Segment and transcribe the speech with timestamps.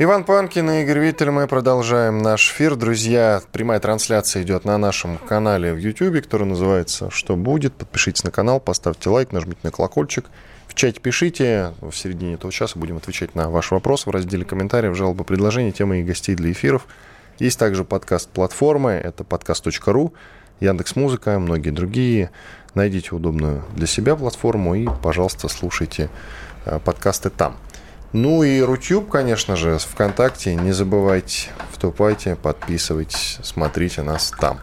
[0.00, 2.76] Иван Панкин и Игорь Виттель, мы продолжаем наш эфир.
[2.76, 7.74] Друзья, прямая трансляция идет на нашем канале в YouTube, который называется «Что будет?».
[7.74, 10.26] Подпишитесь на канал, поставьте лайк, нажмите на колокольчик.
[10.68, 11.72] В чате пишите.
[11.80, 15.98] В середине этого часа будем отвечать на ваши вопросы в разделе комментариев, жалобы, предложения, темы
[16.00, 16.86] и гостей для эфиров.
[17.40, 20.14] Есть также подкаст-платформы, это подкаст.ру,
[20.60, 22.30] Яндекс Музыка, многие другие.
[22.74, 26.08] Найдите удобную для себя платформу и, пожалуйста, слушайте
[26.66, 27.56] э, подкасты там.
[28.12, 30.54] Ну и Рутюб, конечно же, ВКонтакте.
[30.54, 34.60] Не забывайте, вступайте, подписывайтесь, смотрите нас там.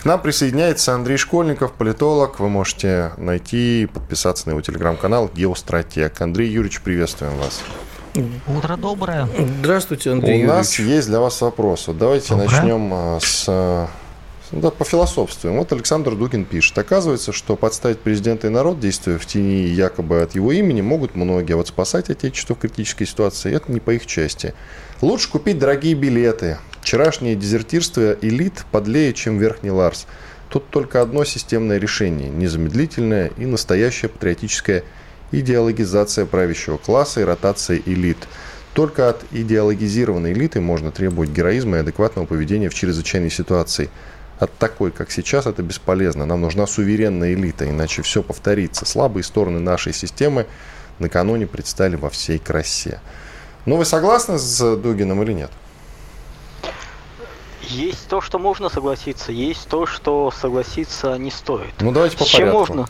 [0.00, 2.40] К нам присоединяется Андрей Школьников, политолог.
[2.40, 6.20] Вы можете найти и подписаться на его телеграм-канал «Геостратег».
[6.20, 7.60] Андрей Юрьевич, приветствуем вас.
[8.46, 9.28] Утро доброе.
[9.60, 10.56] Здравствуйте, Андрей У Юрьевич.
[10.56, 11.88] нас есть для вас вопрос.
[11.88, 12.48] давайте доброе.
[12.48, 13.88] начнем а, с а,
[14.52, 15.58] да, по философствуем.
[15.58, 16.78] Вот Александр Дугин пишет.
[16.78, 21.52] Оказывается, что подставить президента и народ, действуя в тени якобы от его имени, могут многие.
[21.52, 24.54] А вот спасать Отечество в критической ситуации– это не по их части.
[25.02, 26.56] Лучше купить дорогие билеты.
[26.80, 30.06] Вчерашнее дезертирство элит подлее, чем Верхний Ларс.
[30.48, 34.82] Тут только одно системное решение– незамедлительное и настоящая патриотическая
[35.30, 38.16] идеологизация правящего класса и ротация элит.
[38.72, 43.90] Только от идеологизированной элиты можно требовать героизма и адекватного поведения в чрезвычайной ситуации–
[44.38, 46.26] от такой, как сейчас, это бесполезно.
[46.26, 48.86] Нам нужна суверенная элита, иначе все повторится.
[48.86, 50.46] Слабые стороны нашей системы
[50.98, 53.00] накануне предстали во всей красе.
[53.66, 55.50] Но вы согласны с Дугином или нет?
[57.62, 61.74] Есть то, что можно согласиться, есть то, что согласиться не стоит.
[61.80, 62.66] Ну давайте по с порядку.
[62.66, 62.88] Чем можно?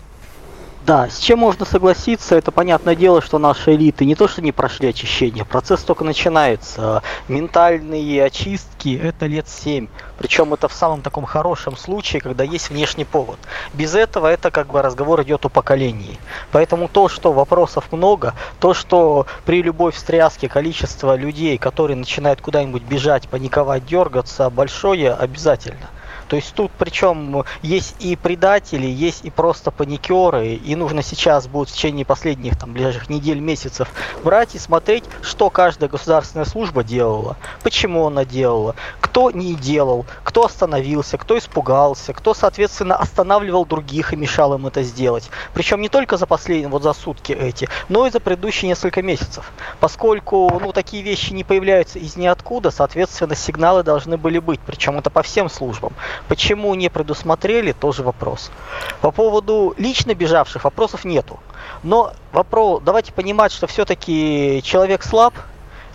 [0.88, 4.53] Да, с чем можно согласиться, это понятное дело, что наши элиты не то что не
[4.53, 7.03] прошли очищение, процесс только начинается.
[7.28, 9.87] Ментальные очистки это лет 7.
[10.16, 13.38] Причем это в самом таком хорошем случае, когда есть внешний повод.
[13.75, 16.19] Без этого это как бы разговор идет о поколении.
[16.53, 22.84] Поэтому то, что вопросов много, то, что при любой встряске количество людей, которые начинают куда-нибудь
[22.84, 25.91] бежать, паниковать, дергаться, большое обязательно.
[26.28, 31.70] То есть тут причем есть и предатели, есть и просто паникеры, и нужно сейчас будет
[31.70, 33.88] в течение последних там ближайших недель, месяцев
[34.22, 38.74] брать и смотреть, что каждая государственная служба делала, почему она делала,
[39.18, 44.84] кто не делал, кто остановился, кто испугался, кто, соответственно, останавливал других и мешал им это
[44.84, 45.28] сделать.
[45.54, 49.50] Причем не только за последние, вот за сутки эти, но и за предыдущие несколько месяцев.
[49.80, 55.10] Поскольку, ну, такие вещи не появляются из ниоткуда, соответственно, сигналы должны были быть, причем это
[55.10, 55.94] по всем службам.
[56.28, 58.52] Почему не предусмотрели, тоже вопрос.
[59.00, 61.40] По поводу лично бежавших вопросов нету.
[61.82, 65.34] Но вопрос, давайте понимать, что все-таки человек слаб,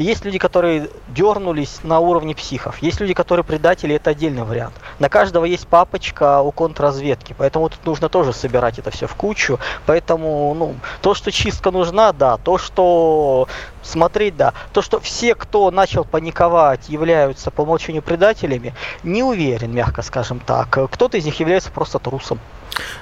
[0.04, 2.78] есть люди, которые дернулись на уровне психов.
[2.82, 4.74] Есть люди, которые предатели, это отдельный вариант.
[5.00, 9.60] На каждого есть папочка у контрразведки, поэтому тут нужно тоже собирать это все в кучу.
[9.86, 12.38] Поэтому, ну, то, что чистка нужна, да.
[12.38, 13.48] То, что
[13.82, 14.54] смотреть, да.
[14.74, 20.70] То, что все, кто начал паниковать, являются по умолчанию предателями, не уверен, мягко скажем так.
[20.92, 22.40] Кто-то из них является просто трусом.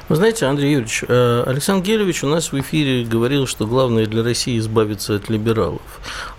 [0.09, 4.23] Вы знаете, Андрей Юрьевич, э, Александр Гелевич у нас в эфире говорил, что главное для
[4.23, 5.81] России избавиться от либералов.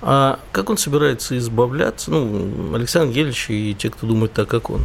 [0.03, 4.85] А как он собирается избавляться, ну, Александр Гелевич и те, кто думает так, как он,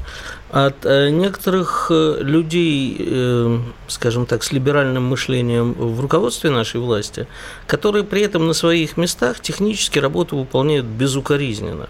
[0.52, 7.28] от э, некоторых э, людей, скажем так, с либеральным мышлением в руководстве нашей власти,
[7.66, 11.90] которые при этом на своих местах технически работу выполняют безукоризненно.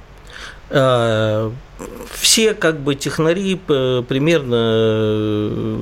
[0.69, 1.51] А,
[2.11, 5.79] все как бы технари примерно, э,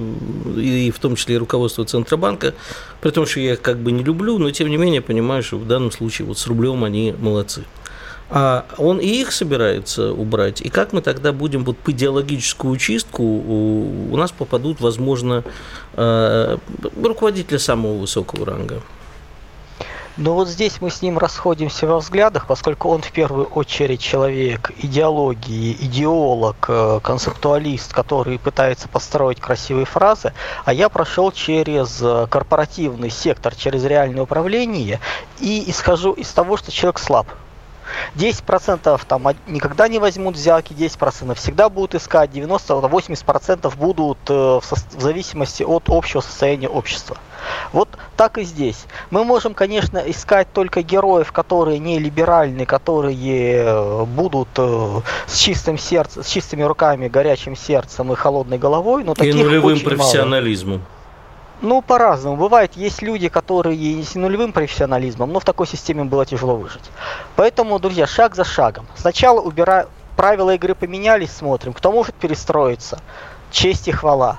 [0.57, 2.53] и в том числе и руководство Центробанка,
[3.01, 5.57] при том, что я их как бы не люблю, но тем не менее понимаю, что
[5.57, 7.63] в данном случае вот с рублем они молодцы.
[8.29, 10.61] А он и их собирается убрать.
[10.61, 15.43] И как мы тогда будем вот по идеологическую чистку, у нас попадут, возможно,
[15.93, 16.57] э,
[17.01, 18.81] руководители самого высокого ранга.
[20.17, 24.71] Но вот здесь мы с ним расходимся во взглядах, поскольку он в первую очередь человек
[24.77, 30.31] идеологии, идеолог, э, концептуалист, который пытается построить красивые фразы,
[30.63, 35.01] а я прошел через э, корпоративный сектор, через реальное управление
[35.41, 37.27] и исхожу из того, что человек слаб.
[38.15, 45.01] 10% там никогда не возьмут взятки, 10% всегда будут искать, 90-80% будут э, в, в
[45.01, 47.17] зависимости от общего состояния общества.
[47.71, 48.85] Вот так и здесь.
[49.11, 55.77] Мы можем, конечно, искать только героев, которые не либеральные, которые э, будут э, с чистым
[55.77, 60.77] сердцем, с чистыми руками, горячим сердцем и холодной головой, но и нулевым профессионализмом.
[60.77, 60.94] Мало.
[61.65, 62.37] Ну, по-разному.
[62.37, 66.91] Бывает, есть люди, которые с нулевым профессионализмом, но в такой системе было тяжело выжить.
[67.35, 68.85] Поэтому, друзья, шаг за шагом.
[68.95, 72.99] Сначала убираем, правила игры поменялись, смотрим, кто может перестроиться.
[73.49, 74.37] Честь и хвала.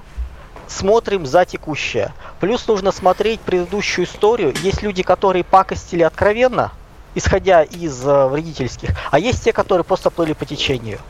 [0.69, 2.13] Смотрим за текущее.
[2.39, 4.55] Плюс нужно смотреть предыдущую историю.
[4.63, 6.71] Есть люди, которые пакостили откровенно,
[7.17, 11.01] исходя из э, вредительских, а есть те, которые просто плыли по течению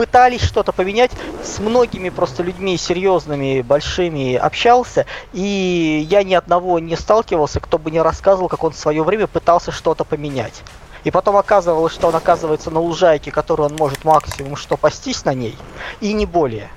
[0.00, 1.10] пытались что-то поменять.
[1.44, 5.04] С многими просто людьми серьезными, большими общался,
[5.34, 9.26] и я ни одного не сталкивался, кто бы не рассказывал, как он в свое время
[9.26, 10.62] пытался что-то поменять.
[11.04, 15.34] И потом оказывалось, что он оказывается на лужайке, которую он может максимум что пастись на
[15.34, 15.58] ней,
[16.00, 16.70] и не более.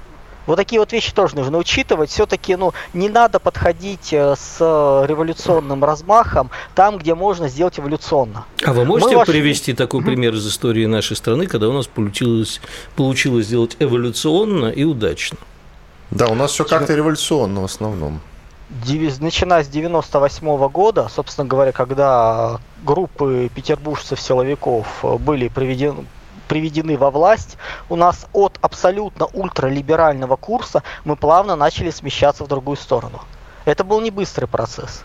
[0.45, 2.09] Вот такие вот вещи тоже нужно учитывать.
[2.09, 8.45] Все-таки, ну, не надо подходить э, с революционным размахом там, где можно сделать эволюционно.
[8.63, 9.85] А вы можете Мы привести вошли...
[9.85, 12.61] такой пример из истории нашей страны, когда у нас получилось,
[12.95, 15.37] получилось сделать эволюционно и удачно?
[16.11, 18.21] Да, у нас все как-то революционно в основном.
[19.19, 24.85] Начиная с 98 -го года, собственно говоря, когда группы петербуржцев-силовиков
[25.19, 26.05] были приведены,
[26.53, 27.57] приведены во власть,
[27.89, 33.21] у нас от абсолютно ультралиберального курса мы плавно начали смещаться в другую сторону.
[33.65, 35.03] Это был не быстрый процесс.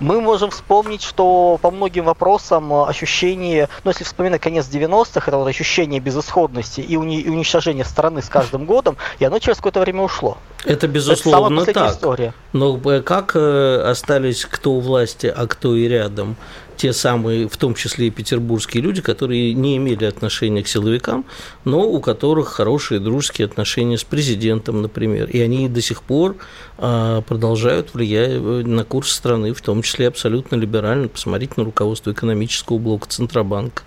[0.00, 5.46] Мы можем вспомнить, что по многим вопросам ощущение, ну если вспоминать конец 90-х, это вот
[5.46, 10.02] ощущение безысходности и, уни- и уничтожения страны с каждым годом, и оно через какое-то время
[10.02, 10.38] ушло.
[10.64, 11.92] Это безусловно это так.
[11.92, 12.34] История.
[12.52, 16.34] Но э, как э, остались кто у власти, а кто и рядом?
[16.80, 21.26] Те самые, в том числе и петербургские люди, которые не имели отношения к силовикам,
[21.66, 25.28] но у которых хорошие дружеские отношения с президентом, например.
[25.28, 26.36] И они до сих пор
[26.78, 31.08] а, продолжают влиять э, на курс страны, в том числе абсолютно либерально.
[31.08, 33.82] Посмотрите на руководство экономического блока Центробанка.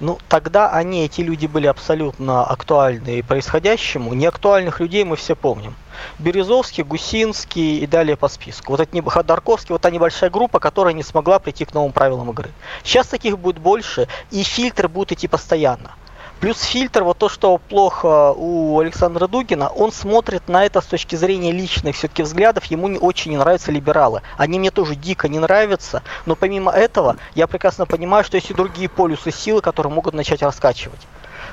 [0.00, 4.14] Ну, тогда они, эти люди, были абсолютно актуальны происходящему.
[4.14, 5.74] Неактуальных людей мы все помним.
[6.20, 8.72] Березовский, Гусинский и далее по списку.
[8.72, 12.50] Вот это Ходорковский, вот та небольшая группа, которая не смогла прийти к новым правилам игры.
[12.84, 15.96] Сейчас таких будет больше, и фильтры будут идти постоянно.
[16.40, 21.16] Плюс фильтр, вот то, что плохо у Александра Дугина, он смотрит на это с точки
[21.16, 24.22] зрения личных все-таки взглядов, ему не очень не нравятся либералы.
[24.36, 28.54] Они мне тоже дико не нравятся, но помимо этого, я прекрасно понимаю, что есть и
[28.54, 31.00] другие полюсы силы, которые могут начать раскачивать.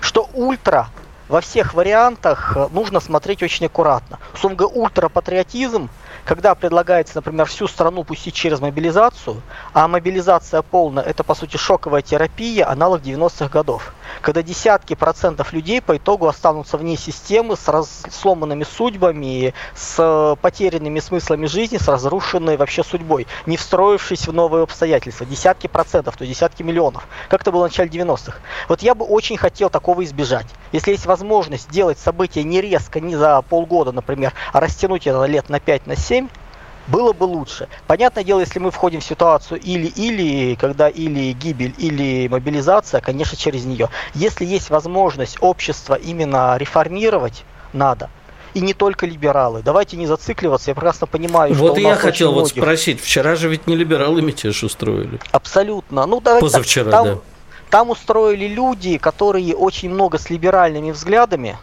[0.02, 0.90] Что ультра
[1.30, 4.20] во всех вариантах нужно смотреть очень аккуратно.
[4.36, 5.90] Условно ультрапатриотизм–
[6.26, 9.42] когда предлагается, например, всю страну пустить через мобилизацию,
[9.74, 15.82] а мобилизация полная– это, по сути, шоковая терапия, аналог 90-х годов, когда десятки процентов людей
[15.82, 18.04] по итогу останутся вне системы с раз...
[18.12, 25.26] сломанными судьбами, с потерянными смыслами жизни, с разрушенной вообще судьбой, не встроившись в новые обстоятельства.
[25.26, 27.08] Десятки процентов, то есть десятки миллионов.
[27.30, 28.40] Как это было в начале 90-х.
[28.68, 30.48] Вот я бы очень хотел такого избежать.
[30.72, 35.50] Если есть возможность делать события не резко, не за полгода, например, а растянуть это лет
[35.50, 36.30] на 5, на 7, 7,
[36.88, 37.68] было бы лучше.
[37.88, 43.66] Понятное дело, если мы входим в ситуацию или-или, когда или гибель, или мобилизация, конечно, через
[43.66, 43.90] нее.
[44.14, 47.44] Если есть возможность общества именно реформировать,
[47.74, 48.10] надо.
[48.54, 49.62] И не только либералы.
[49.64, 50.72] Давайте не зацикливаться.
[50.72, 52.64] Я прекрасно понимаю, вот что Вот я хотел вот многих...
[52.64, 53.02] спросить.
[53.02, 55.20] Вчера же ведь не либералы мятеж устроили.
[55.32, 56.06] Абсолютно.
[56.06, 57.22] Ну, давайте Позавчера, так, там, да.
[57.70, 61.58] Там устроили люди, которые очень много с либеральными взглядами,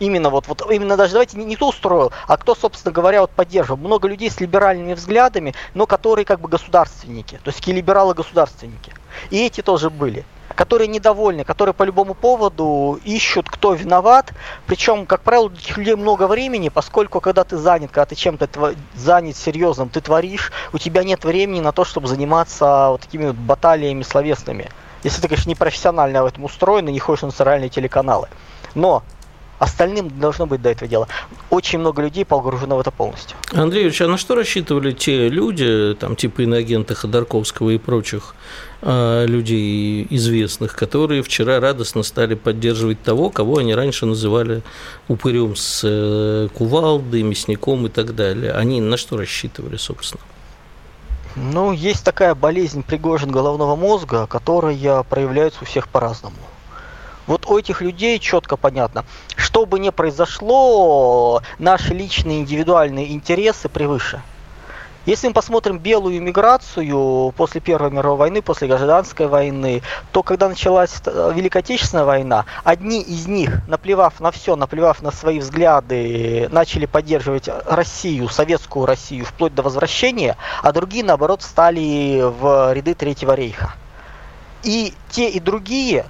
[0.00, 3.30] Именно вот, вот именно даже давайте не, не кто устроил, а кто, собственно говоря, вот
[3.30, 3.78] поддерживал.
[3.78, 8.92] Много людей с либеральными взглядами, но которые как бы государственники, то есть такие либералы-государственники.
[9.30, 10.24] И эти тоже были
[10.54, 14.32] которые недовольны, которые по любому поводу ищут, кто виноват.
[14.66, 18.78] Причем, как правило, у людей много времени, поскольку когда ты занят, когда ты чем-то тв...
[18.94, 23.36] занят серьезным, ты творишь, у тебя нет времени на то, чтобы заниматься вот такими вот
[23.36, 24.70] баталиями словесными.
[25.02, 28.28] Если ты, конечно, не профессионально в этом устроен и не ходишь на национальные телеканалы.
[28.74, 29.02] Но
[29.58, 31.08] Остальным должно быть до этого дела.
[31.50, 33.36] Очень много людей погружено в это полностью.
[33.52, 38.34] Андрей Ильич, а на что рассчитывали те люди, там типа иноагента Ходорковского и прочих
[38.82, 44.62] э, людей известных, которые вчера радостно стали поддерживать того, кого они раньше называли
[45.08, 48.52] упырем с э, кувалдой, мясником и так далее?
[48.52, 50.22] Они на что рассчитывали, собственно?
[51.36, 56.36] Ну, есть такая болезнь Пригожин головного мозга, которая проявляется у всех по-разному.
[57.26, 59.04] Вот у этих людей четко понятно,
[59.36, 64.22] что бы ни произошло, наши личные индивидуальные интересы превыше.
[65.06, 70.94] Если мы посмотрим белую миграцию после Первой мировой войны, после гражданской войны, то когда началась
[71.04, 76.86] э, Великая Отечественная война, одни из них, наплевав на все, наплевав на свои взгляды, начали
[76.86, 83.74] поддерживать Россию, советскую Россию, вплоть до возвращения, а другие, наоборот, стали в ряды Третьего рейха.
[84.62, 86.06] И те, и другие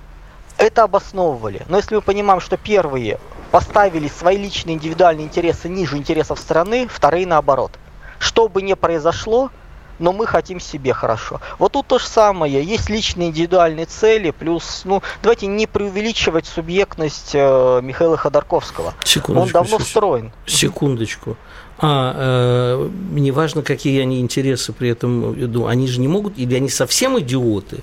[0.58, 1.62] это обосновывали.
[1.68, 3.18] Но если мы понимаем, что первые
[3.50, 7.72] поставили свои личные индивидуальные интересы ниже интересов страны, вторые наоборот–
[8.24, 9.50] что бы ни произошло,
[9.98, 11.40] но мы хотим себе хорошо.
[11.58, 12.64] Вот тут то же самое.
[12.64, 18.94] Есть личные индивидуальные цели, плюс, ну, давайте не преувеличивать субъектность э, Михаила Ходорковского.
[19.28, 20.32] Он давно встроен.
[20.46, 21.36] Секундочку.
[21.78, 26.70] А э, неважно, какие они интересы при этом веду, они же не могут, или они
[26.70, 27.80] совсем идиоты,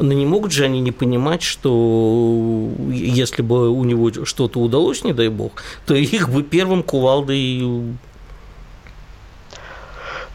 [0.00, 5.12] но не могут же они не понимать, что если бы у него что-то удалось, не
[5.12, 7.96] дай бог, то их бы первым кувалдой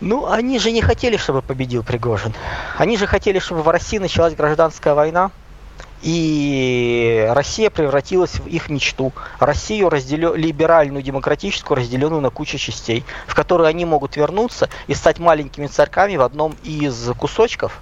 [0.02, 2.34] ну, они же не хотели, чтобы победил Пригожин.
[2.78, 5.32] Они же хотели, чтобы в России началась гражданская война,
[6.02, 9.14] и Россия превратилась в их мечту.
[9.40, 10.36] Россию разделё...
[10.36, 16.18] либеральную, демократическую, разделенную на кучу частей, в которую они могут вернуться и стать маленькими царьками
[16.18, 17.80] в одном из кусочков.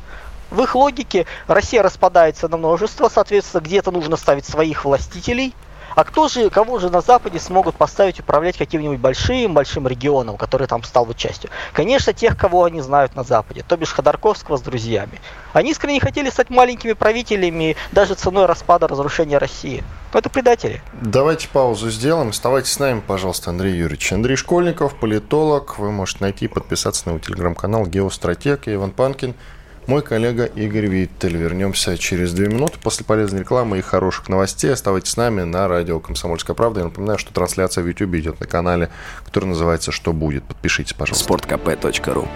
[0.53, 5.55] В их логике Россия распадается на множество, соответственно, где-то нужно ставить своих властителей–
[5.95, 10.67] а кто же, кого же на Западе смогут поставить управлять каким-нибудь большим, большим регионом, который
[10.67, 11.49] там стал бы частью?
[11.71, 15.21] Конечно, тех, кого они знают на Западе, то бишь Ходорковского с друзьями.
[15.53, 19.83] Они искренне хотели стать маленькими правителями даже ценой распада, разрушения России.
[20.13, 20.81] Но это предатели.
[21.01, 22.29] Давайте паузу сделаем.
[22.29, 24.13] Оставайтесь с нами, пожалуйста, Андрей Юрьевич.
[24.13, 25.77] Андрей Школьников, политолог.
[25.77, 29.35] Вы можете найти и подписаться на его телеграм-канал «Геостратег» Иван Панкин–
[29.87, 31.35] мой коллега Игорь Виттель.
[31.37, 34.71] Вернемся через две минуты после полезной рекламы и хороших новостей.
[34.71, 36.81] Оставайтесь с нами на радио «Комсомольская правда».
[36.81, 38.89] Я напоминаю, что трансляция в YouTube идет на канале,
[39.25, 40.43] который называется «Что будет?».
[40.43, 41.33] Подпишитесь, пожалуйста.
[41.33, 42.27] sportkp.ru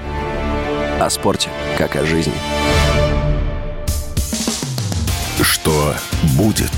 [0.99, 2.33] О спорте, как о жизни.
[5.41, 5.93] Что
[6.37, 6.71] будет?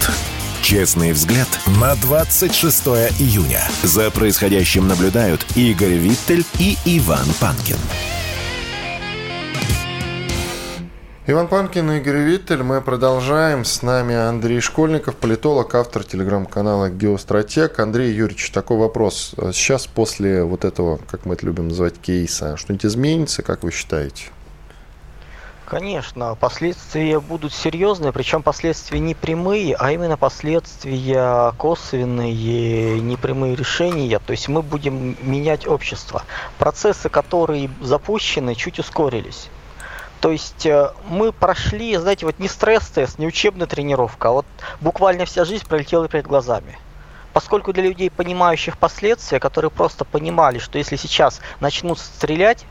[0.62, 1.48] Честный взгляд
[1.80, 2.88] на 26
[3.20, 3.62] июня.
[3.82, 7.78] За происходящим наблюдают Игорь Виттель и Иван Панкин.
[11.32, 12.64] Иван Панкин и Игорь Виттель.
[12.64, 13.64] Мы продолжаем.
[13.64, 17.78] С нами Андрей Школьников, политолог, автор телеграм-канала «Геостратег».
[17.78, 19.36] Андрей Юрьевич, такой вопрос.
[19.54, 24.32] Сейчас после вот этого, как мы это любим называть, кейса, что-нибудь изменится, как вы считаете?
[25.68, 34.18] Конечно, последствия будут серьезные, причем последствия не прямые, а именно последствия косвенные, непрямые решения.
[34.18, 36.24] То есть мы будем менять общество.
[36.58, 39.52] Процессы, которые запущены, чуть ускорились.
[40.22, 44.46] То есть э, мы прошли, знаете, вот не стресс-тест, не учебная тренировка, а вот
[44.82, 46.78] буквально вся жизнь пролетела перед глазами.
[47.32, 52.66] Поскольку для людей, понимающих последствия, которые просто понимали, что если сейчас начнут стрелять,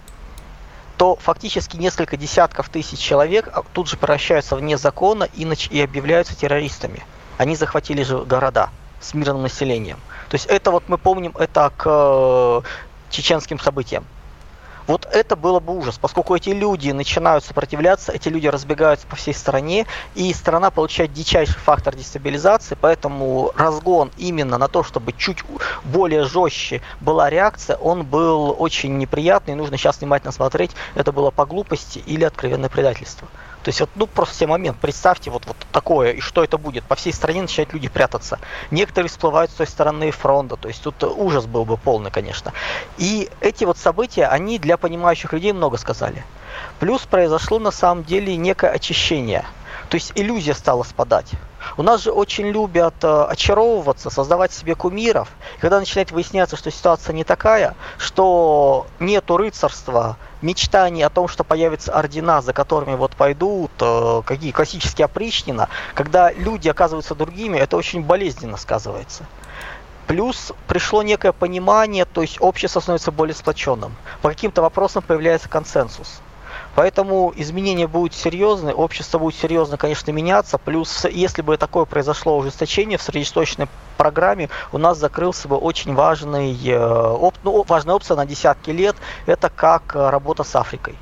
[0.99, 5.45] то фактически несколько десятков тысяч человек а, тут же превращаются вне закона и,
[5.81, 7.05] объявляются террористами.
[7.39, 9.99] Они захватили же города с мирным населением.
[10.29, 12.61] То есть это вот мы помним это к э,
[13.11, 14.05] чеченским событиям.
[14.89, 19.35] Вот это было бы ужас, поскольку эти люди начинают сопротивляться, эти люди разбегаются по всей
[19.35, 25.45] стране, и страна получает дичайший фактор дестабилизации, поэтому разгон именно на то, чтобы чуть
[25.85, 31.45] более жестче была реакция, он был очень неприятный, нужно сейчас внимательно смотреть, это было по
[31.45, 33.29] глупости или откровенное предательство.
[33.63, 36.85] То есть вот, ну, просто все момент, представьте вот, вот такое, и что это будет.
[36.85, 38.39] По всей стране начинают люди прятаться.
[38.71, 42.53] Некоторые всплывают с той стороны фронта, то есть тут ужас был бы полный, конечно.
[42.97, 46.25] И эти вот события, они для понимающих людей много сказали.
[46.79, 49.45] Плюс произошло на самом деле некое очищение.
[49.89, 51.31] То есть иллюзия стала спадать.
[51.77, 55.29] У нас же очень любят э, очаровываться, создавать себе кумиров.
[55.61, 61.93] Когда начинает выясняться, что ситуация не такая, что нету рыцарства, мечтаний о том, что появятся
[61.93, 68.03] ордена, за которыми вот пойдут э, какие классические опричнина, когда люди оказываются другими, это очень
[68.03, 69.25] болезненно сказывается.
[70.07, 73.95] Плюс пришло некое понимание, то есть общество становится более сплоченным.
[74.23, 76.21] По каким-то вопросам появляется консенсус.
[76.79, 80.59] Поэтому изменения будут серьезные, общество будет серьезно, конечно, меняться.
[80.59, 83.67] Плюс, если бы такое произошло ужесточение в среднесрочной
[83.97, 88.95] программе, у нас закрылся бы очень важный, э, оп, ну, важная опция на десятки лет,
[89.27, 90.95] это как э, работа с Африкой.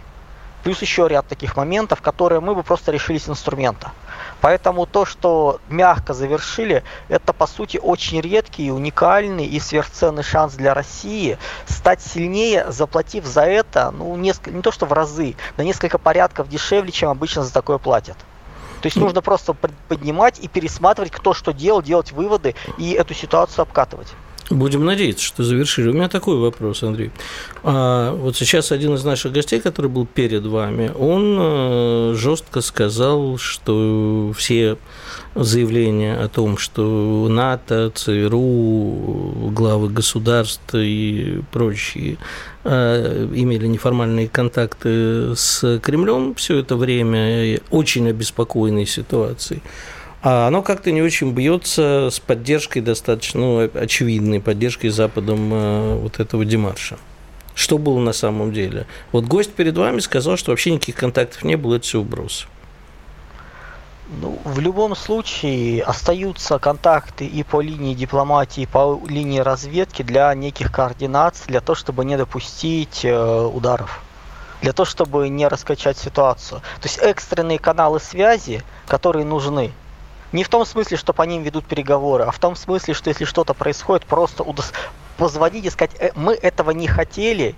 [0.62, 3.92] Плюс еще ряд таких моментов, которые мы бы просто решили с инструмента.
[4.40, 10.74] Поэтому то, что мягко завершили, это по сути очень редкий, уникальный и сверхценный шанс для
[10.74, 15.98] России стать сильнее, заплатив за это, ну, несколько, не то что в разы, на несколько
[15.98, 18.16] порядков дешевле, чем обычно за такое платят.
[18.82, 23.62] То есть нужно просто поднимать и пересматривать, кто что делал, делать выводы и эту ситуацию
[23.62, 24.08] обкатывать.
[24.50, 25.88] Будем надеяться, что завершили.
[25.88, 27.10] У меня такой вопрос, Андрей.
[27.64, 33.38] А, вот сейчас один из наших гостей, который был перед вами, он э, жестко сказал,
[33.38, 34.78] что все
[35.34, 42.16] заявления о том, что НАТО, ЦРУ, главы государств и прочие
[42.62, 49.60] э, имели неформальные контакты с Кремлем все это время, очень обеспокоенной ситуацией
[50.26, 56.44] оно как-то не очень бьется с поддержкой достаточно ну, очевидной, поддержкой Западом э, вот этого
[56.44, 56.98] демарша.
[57.54, 58.86] Что было на самом деле?
[59.12, 62.48] Вот гость перед вами сказал, что вообще никаких контактов не было, это все вброс.
[64.20, 70.34] Ну, в любом случае остаются контакты и по линии дипломатии, и по линии разведки для
[70.34, 74.00] неких координаций, для того, чтобы не допустить э, ударов,
[74.60, 76.62] для того, чтобы не раскачать ситуацию.
[76.80, 79.72] То есть экстренные каналы связи, которые нужны,
[80.32, 83.24] не в том смысле, что по ним ведут переговоры, а в том смысле, что если
[83.24, 84.72] что-то происходит, просто удос...
[85.16, 87.54] позвонить и сказать, э, мы этого не хотели,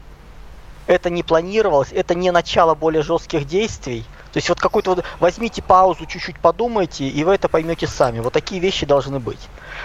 [0.86, 4.04] это не планировалось, это не начало более жестких действий.
[4.32, 8.20] То есть вот какую-то вот возьмите паузу, чуть-чуть подумайте, и вы это поймете сами.
[8.20, 9.40] Вот такие вещи должны быть.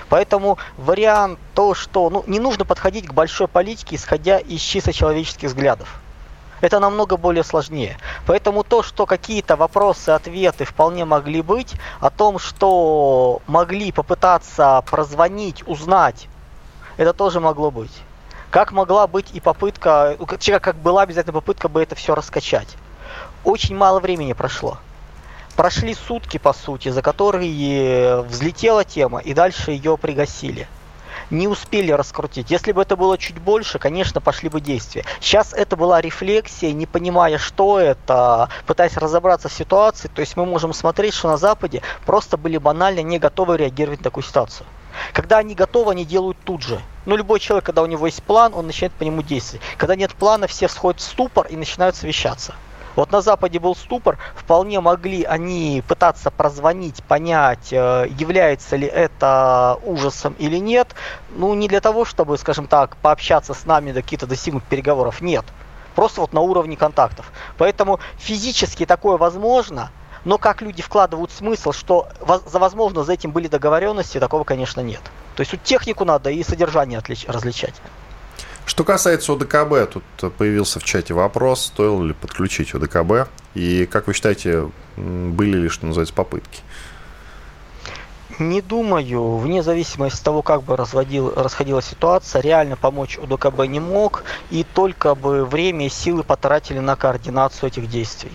[0.10, 5.50] Поэтому вариант то, что ну, не нужно подходить к большой политике, исходя из чисто человеческих
[5.50, 6.03] взглядов
[6.64, 7.98] это намного более сложнее.
[8.26, 15.68] Поэтому то, что какие-то вопросы, ответы вполне могли быть, о том, что могли попытаться прозвонить,
[15.68, 16.30] узнать,
[16.96, 17.92] это тоже могло быть.
[18.50, 20.18] Как могла быть и попытка,
[20.62, 22.78] как была обязательно попытка бы это все раскачать.
[23.44, 24.78] Очень мало времени прошло.
[25.58, 30.70] Прошли сутки, по сути, за которые взлетела тема, и дальше ее пригасили
[31.34, 32.52] не успели раскрутить.
[32.52, 35.04] Если бы это было чуть больше, конечно, пошли бы действия.
[35.20, 40.08] Сейчас это была рефлексия, не понимая, что это, пытаясь разобраться в ситуации.
[40.08, 44.04] То есть мы можем смотреть, что на Западе просто были банально не готовы реагировать на
[44.06, 44.66] такую ситуацию.
[45.12, 46.80] Когда они готовы, они делают тут же.
[47.06, 49.66] Ну, любой человек, когда у него есть план, он начинает по нему действовать.
[49.78, 52.54] Когда нет плана, все сходят в ступор и начинают совещаться.
[52.96, 59.80] Вот на Западе был ступор, вполне могли они пытаться прозвонить, понять, э, является ли это
[59.84, 60.96] ужасом или нет.
[61.30, 65.46] Ну, не для того, чтобы, скажем так, пообщаться с нами до каких-то достигнуть переговоров, нет.
[65.96, 67.32] Просто вот на уровне контактов.
[67.58, 69.92] Поэтому физически такое возможно,
[70.26, 72.08] но как люди вкладывают смысл, что
[72.46, 75.02] за возможно за этим были договоренности, такого, конечно, нет.
[75.36, 77.74] То есть тут технику надо и содержание отлич- различать.
[78.66, 84.14] Что касается ОДКБ, тут появился в чате вопрос, стоило ли подключить ОДКБ, и как вы
[84.14, 86.62] считаете, были ли, что называется, попытки?
[88.40, 93.80] Не думаю, вне зависимости от того, как бы разводил, расходилась ситуация, реально помочь УДКБ не
[93.80, 98.32] мог, и только бы время и силы потратили на координацию этих действий.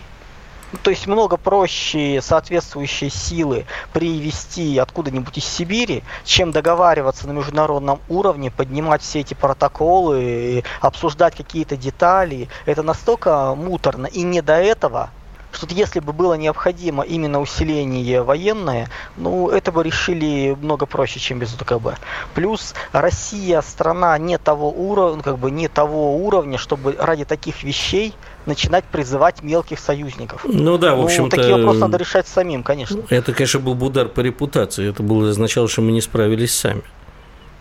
[0.83, 8.51] То есть много проще соответствующие силы привести откуда-нибудь из Сибири, чем договариваться на международном уровне,
[8.51, 12.49] поднимать все эти протоколы, обсуждать какие-то детали.
[12.67, 15.11] Это настолько муторно и не до этого,
[15.53, 21.39] что если бы было необходимо именно усиление военное, ну, это бы решили много проще, чем
[21.39, 21.99] без УТКБ.
[22.35, 28.15] Плюс Россия страна не того уровня, как бы не того уровня, чтобы ради таких вещей
[28.49, 30.45] начинать призывать мелких союзников.
[30.45, 33.03] Ну да, в общем ну, такие вопросы надо решать самим, конечно.
[33.11, 34.89] Это, конечно, был бы удар по репутации.
[34.89, 36.83] Это было означало, что мы не справились сами.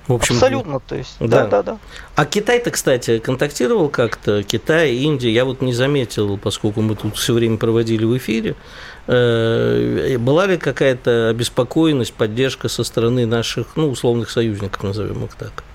[0.08, 1.64] В общем, Абсолютно, то есть, да, да, да.
[1.64, 1.80] да.
[2.16, 4.42] А Китай-то, кстати, контактировал как-то?
[4.42, 8.56] Китай, Индия, я вот не заметил, поскольку мы тут все время проводили в эфире.
[9.08, 15.66] Э, была ли какая-то обеспокоенность, поддержка со стороны наших, ну, условных союзников, назовем их так?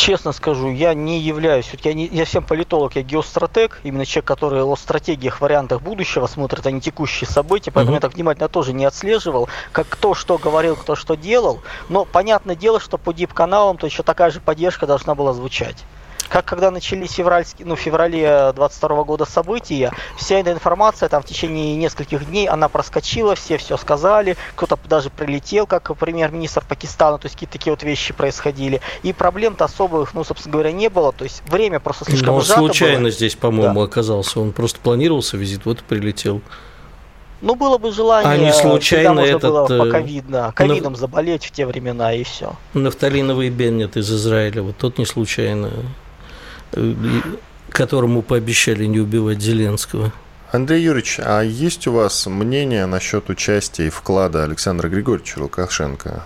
[0.00, 4.62] Честно скажу, я не являюсь, я, не, я всем политолог, я геостратег, именно человек, который
[4.62, 7.98] о стратегиях, вариантах будущего смотрит, а не текущие события, поэтому uh-huh.
[7.98, 11.60] я так внимательно тоже не отслеживал, как кто что говорил, кто что делал,
[11.90, 15.84] но понятное дело, что по дип-каналам то еще такая же поддержка должна была звучать
[16.30, 21.26] как когда начались февральские, ну, в феврале 22 года события, вся эта информация там в
[21.26, 27.26] течение нескольких дней, она проскочила, все все сказали, кто-то даже прилетел, как премьер-министр Пакистана, то
[27.26, 28.80] есть какие-то такие вот вещи происходили.
[29.02, 32.60] И проблем-то особых, ну, собственно говоря, не было, то есть время просто слишком Но сжато
[32.60, 33.10] случайно было.
[33.10, 33.86] здесь, по-моему, да.
[33.86, 36.40] оказался, он просто планировался визит, вот и прилетел.
[37.40, 41.00] Ну, было бы желание, а не случайно можно этот, было пока видно, ковидом нав...
[41.00, 42.54] заболеть в те времена, и все.
[42.74, 45.70] Нафталиновый Беннет из Израиля, вот тот не случайно
[47.70, 50.12] которому пообещали не убивать Зеленского.
[50.52, 56.24] Андрей Юрьевич, а есть у вас мнение насчет участия и вклада Александра Григорьевича Лукашенко?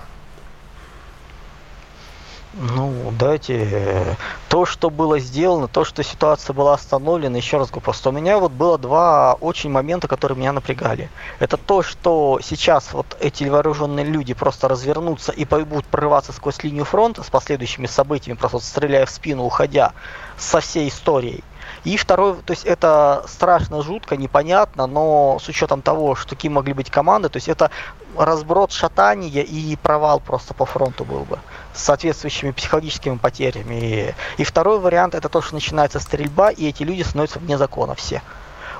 [2.56, 4.16] Ну, давайте
[4.48, 8.38] то, что было сделано, то, что ситуация была остановлена, еще раз говорю, просто у меня
[8.38, 11.10] вот было два очень момента, которые меня напрягали.
[11.40, 16.84] Это то, что сейчас вот эти вооруженные люди просто развернутся и будут прорываться сквозь линию
[16.84, 19.92] фронта с последующими событиями, просто стреляя в спину, уходя
[20.36, 21.42] со всей историей.
[21.84, 26.72] И второй, то есть это страшно, жутко, непонятно, но с учетом того, что какие могли
[26.72, 27.70] быть команды, то есть это
[28.16, 31.38] разброд, шатания и провал просто по фронту был бы
[31.74, 34.14] с соответствующими психологическими потерями.
[34.36, 38.22] И второй вариант это то, что начинается стрельба, и эти люди становятся вне закона все.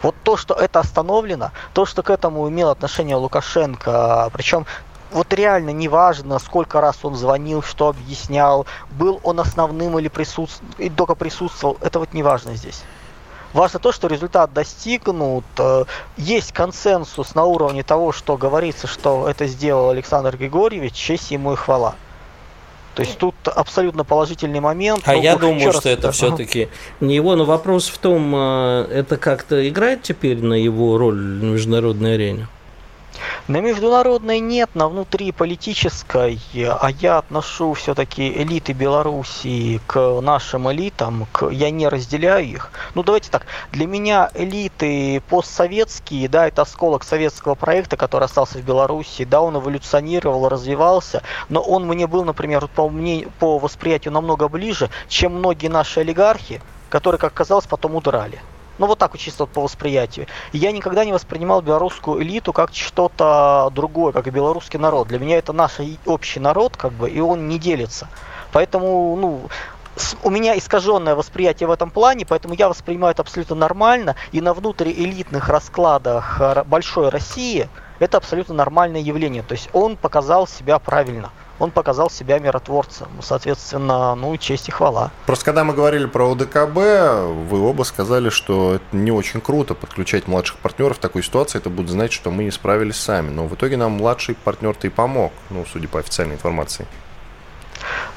[0.03, 4.67] Вот то, что это остановлено, то, что к этому имел отношение Лукашенко, причем
[5.15, 10.61] вот реально неважно, сколько раз он звонил, что объяснял, был он основным или присутств...
[10.77, 12.83] и только присутствовал, это вот неважно здесь.
[13.53, 15.45] Важно то, что результат достигнут.
[15.59, 15.85] Э,
[16.17, 21.57] есть консенсус на уровне того, что говорится, что это сделал Александр Григорьевич, честь ему и
[21.57, 21.95] хвала.
[22.97, 25.03] То есть тут абсолютно положительный момент.
[25.05, 29.69] А я думаю, что это все-таки не его, но вопрос в том, э, это как-то
[29.69, 32.49] играет теперь на его роль на международной арене?
[33.49, 41.49] На международной нет, на внутриполитической, а я отношу все-таки элиты Белоруссии к нашим элитам, к,
[41.51, 42.71] я не разделяю их.
[42.95, 48.63] Ну давайте так, для меня элиты постсоветские, да, это осколок советского проекта, который остался в
[48.63, 54.49] Беларуси, да, он эволюционировал, развивался, но он мне был, например, по, мне, по восприятию намного
[54.49, 58.41] ближе, чем многие наши олигархи, которые, как казалось, потом удрали.
[58.79, 60.27] Ну вот так вот чисто по восприятию.
[60.53, 65.09] я никогда не воспринимал белорусскую элиту как что-то другое, как и белорусский народ.
[65.09, 65.73] Для меня это наш
[66.07, 68.09] общий народ, как бы, и он не делится.
[68.53, 69.49] Поэтому, ну,
[70.23, 74.17] у меня искаженное восприятие в этом плане, поэтому я воспринимаю это абсолютно нормально.
[74.33, 77.69] И на внутриэлитных раскладах э, большой России
[78.01, 79.43] это абсолютно нормальное явление.
[79.43, 83.09] То есть он показал себя правильно он показал себя миротворцем.
[83.21, 85.11] Соответственно, ну, честь и хвала.
[85.27, 86.77] Просто когда мы говорили про ОДКБ,
[87.51, 91.59] вы оба сказали, что это не очень круто подключать младших партнеров в такой ситуации.
[91.59, 93.31] Это будет значить, что мы не справились сами.
[93.31, 96.87] Но в итоге нам младший партнер-то и помог, ну, судя по официальной информации.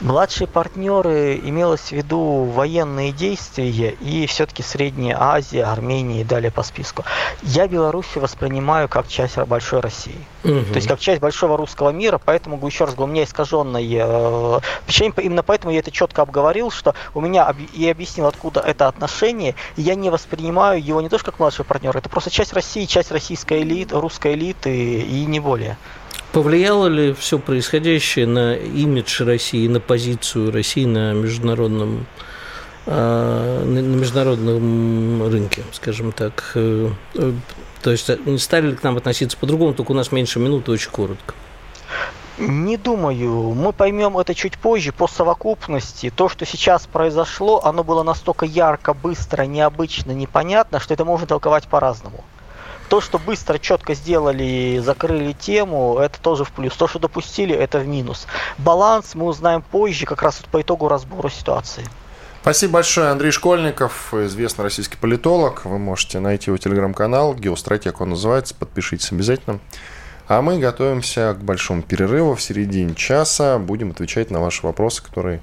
[0.02, 6.64] Младшие партнеры имелось в виду военные действия и все-таки Средняя Азия, Армения и далее по
[6.64, 7.04] списку.
[7.42, 10.18] Я Беларусь воспринимаю как часть большой России.
[10.44, 10.66] Угу.
[10.66, 14.60] То есть как часть большого русского мира, поэтому, еще раз говорю, у меня искаженное э,
[14.84, 19.56] впечатление, именно поэтому я это четко обговорил, что у меня и объяснил, откуда это отношение,
[19.76, 23.12] и я не воспринимаю его не только как младший партнер, это просто часть России, часть
[23.12, 25.78] российской элиты, русской элиты и не более.
[26.34, 32.06] Повлияло ли все происходящее на имидж России, на позицию России на международном
[32.90, 36.52] а, на международном рынке, скажем так.
[36.56, 37.34] Э, э,
[37.82, 40.90] то есть э, стали ли к нам относиться по-другому, только у нас меньше минуты, очень
[40.90, 41.34] коротко.
[42.38, 43.54] Не думаю.
[43.54, 46.14] Мы поймем это чуть позже, по совокупности.
[46.16, 51.68] То, что сейчас произошло, оно было настолько ярко, быстро, необычно, непонятно, что это можно толковать
[51.68, 52.24] по-разному.
[52.90, 56.74] То, что быстро, четко сделали, закрыли тему, это тоже в плюс.
[56.76, 58.28] То, что допустили, это в минус.
[58.58, 61.84] Баланс мы узнаем позже, как раз по итогу разбора ситуации.
[62.42, 65.66] Спасибо большое, Андрей Школьников, известный российский политолог.
[65.66, 69.60] Вы можете найти его телеграм-канал, геостратег он называется, подпишитесь обязательно.
[70.30, 72.36] А мы готовимся к большому перерыву.
[72.36, 75.42] В середине часа будем отвечать на ваши вопросы, которые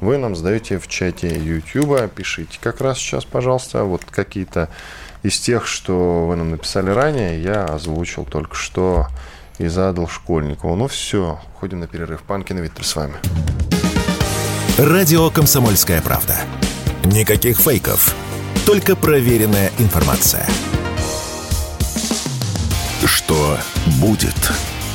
[0.00, 2.10] вы нам задаете в чате YouTube.
[2.12, 4.68] Пишите как раз сейчас, пожалуйста, вот какие-то
[5.22, 9.06] из тех, что вы нам написали ранее, я озвучил только что
[9.58, 10.74] и задал Школьникову.
[10.74, 12.22] Ну все, ходим на перерыв.
[12.22, 13.14] Панкин и Виктор с вами.
[14.78, 16.36] Радио «Комсомольская правда».
[17.04, 18.14] Никаких фейков,
[18.64, 20.46] только проверенная информация.
[23.04, 23.58] Что
[24.00, 24.52] будет?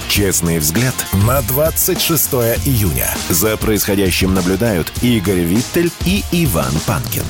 [0.07, 0.95] Честный взгляд
[1.27, 2.33] на 26
[2.65, 3.09] июня.
[3.29, 7.23] За происходящим наблюдают Игорь Виттель и Иван Панкин.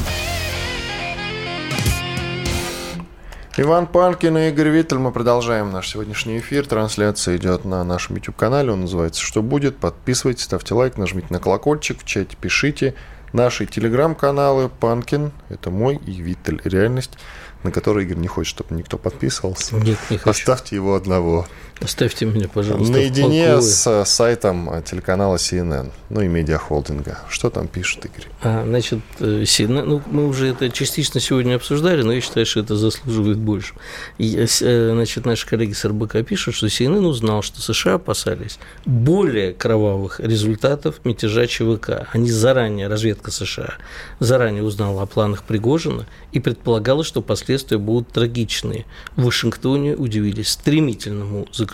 [3.60, 5.00] Иван Панкин и Игорь Виттель.
[5.00, 6.67] Мы продолжаем наш сегодняшний эфир.
[6.67, 8.72] Трансляция идет на нашем YouTube-канале.
[8.72, 9.78] Он называется «Что будет?».
[9.78, 12.93] Подписывайтесь, ставьте лайк, нажмите на колокольчик, в чате пишите.
[13.34, 17.17] Наши телеграм-каналы Панкин, это мой, и Виттель, реальность
[17.63, 19.76] на который Игорь не хочет, чтобы никто подписывался.
[19.76, 20.30] Нет, не хочу.
[20.30, 21.48] Оставьте его одного.
[21.82, 22.92] Оставьте меня, пожалуйста.
[22.92, 27.20] Наедине с сайтом телеканала CNN, ну и медиахолдинга.
[27.30, 28.28] Что там пишет Игорь?
[28.42, 32.60] А, значит, CNN, э, ну, мы уже это частично сегодня обсуждали, но я считаю, что
[32.62, 33.74] это заслуживает больше.
[34.18, 39.54] Э, э, значит, наши коллеги с РБК пишут, что CNN узнал, что США опасались более
[39.54, 42.08] кровавых результатов мятежа ЧВК.
[42.12, 43.76] Они заранее, разведка США,
[44.20, 48.86] заранее узнала о планах Пригожина и предполагала, что последствия будут трагичные.
[49.16, 51.66] В Вашингтоне удивились стремительному заключению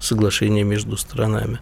[0.00, 1.58] соглашения между сторонами.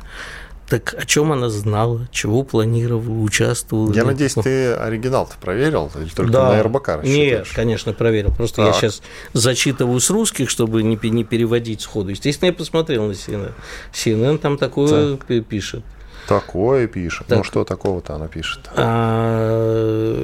[0.71, 3.93] Так о чем она знала, чего планировала, участвовала?
[3.93, 6.53] Я надеюсь, ты оригинал-то проверил или только да.
[6.53, 8.33] на РБК Нет, конечно, проверил.
[8.33, 8.67] Просто так.
[8.67, 12.11] я сейчас зачитываю с русских, чтобы не, не переводить сходу.
[12.11, 13.53] Естественно, я посмотрел на CNN.
[13.93, 15.41] CNN там такое да.
[15.41, 15.83] пишет.
[16.31, 17.23] Такое пишет.
[17.23, 18.71] Ну, так, ну что такого-то она пишет?
[18.77, 20.15] А,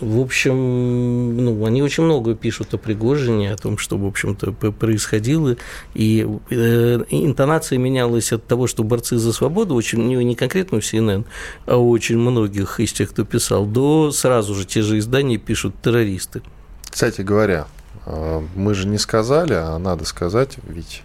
[0.00, 5.56] в общем, ну, они очень много пишут о Пригожине, о том, что, в общем-то, происходило.
[5.94, 10.82] И э, интонация менялась от того, что борцы за свободу, очень, не, не конкретно в
[10.82, 11.24] CNN,
[11.66, 15.76] а у очень многих из тех, кто писал, до сразу же те же издания пишут
[15.80, 16.42] террористы.
[16.90, 17.68] Кстати говоря,
[18.06, 21.04] э, мы же не сказали, а надо сказать, ведь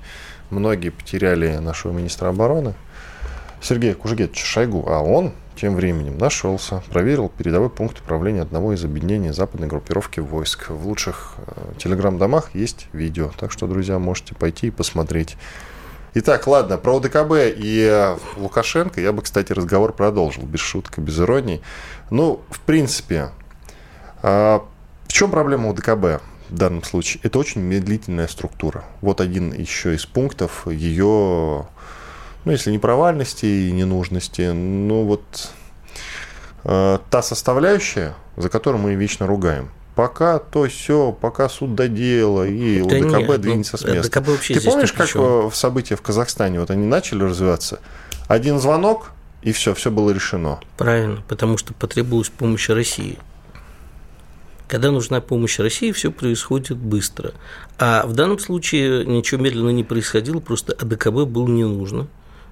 [0.50, 2.74] многие потеряли нашего министра обороны–
[3.62, 9.32] Сергея Кужегетовича Шойгу, а он тем временем нашелся, проверил передовой пункт управления одного из объединений
[9.32, 10.70] западной группировки войск.
[10.70, 15.36] В лучших э, телеграм-домах есть видео, так что, друзья, можете пойти и посмотреть.
[16.14, 21.20] Итак, ладно, про ОДКБ и э, Лукашенко я бы, кстати, разговор продолжил, без шуток, без
[21.20, 21.62] иронии.
[22.10, 23.32] Ну, в принципе,
[24.24, 24.60] э,
[25.08, 26.22] в чем проблема ОДКБ?
[26.50, 28.84] в данном случае, это очень медлительная структура.
[29.02, 31.68] Вот один еще из пунктов ее
[32.46, 35.52] ну, если не провальности и ненужности, ну вот
[36.64, 39.70] э, та составляющая, за которую мы вечно ругаем.
[39.96, 44.22] Пока то все, пока суд додела и да УДКБ нет, ну, двинется ну, с места.
[44.22, 47.80] ДКБ Ты помнишь, как в события в Казахстане вот они начали развиваться?
[48.30, 50.60] Один звонок, и все, все было решено.
[50.78, 53.18] Правильно, потому что потребовалась помощь России.
[54.70, 57.34] Когда нужна помощь России, все происходит быстро.
[57.78, 62.08] А в данном случае ничего медленно не происходило, просто АДКБ было не нужно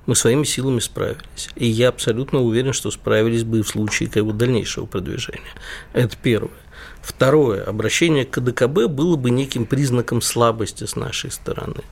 [0.08, 1.50] мы своими силами справились.
[1.56, 5.54] И я абсолютно уверен, что справились бы и в случае как дальнейшего продвижения.
[5.94, 6.58] Это первое.
[7.02, 7.64] Второе.
[7.64, 11.84] Обращение к КДКБ было бы неким признаком слабости с нашей стороны.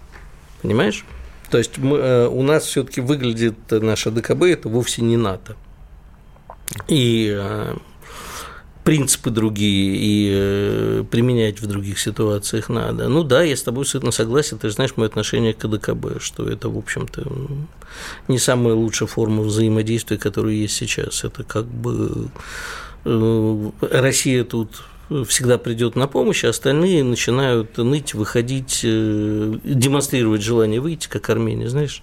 [0.61, 1.05] Понимаешь?
[1.49, 5.55] То есть мы, э, у нас все-таки выглядит наше ДКБ это вовсе не НАТО.
[6.87, 7.75] И э,
[8.85, 13.09] принципы другие и э, применять в других ситуациях надо.
[13.09, 16.47] Ну да, я с тобой абсолютно согласен, ты же знаешь мое отношение к КДКБ, что
[16.47, 17.27] это, в общем-то,
[18.27, 21.23] не самая лучшая форма взаимодействия, которая есть сейчас.
[21.23, 22.27] Это как бы
[23.05, 24.83] э, Россия тут
[25.27, 31.69] всегда придет на помощь, а остальные начинают ныть, выходить, э, демонстрировать желание выйти, как Армения,
[31.69, 32.01] знаешь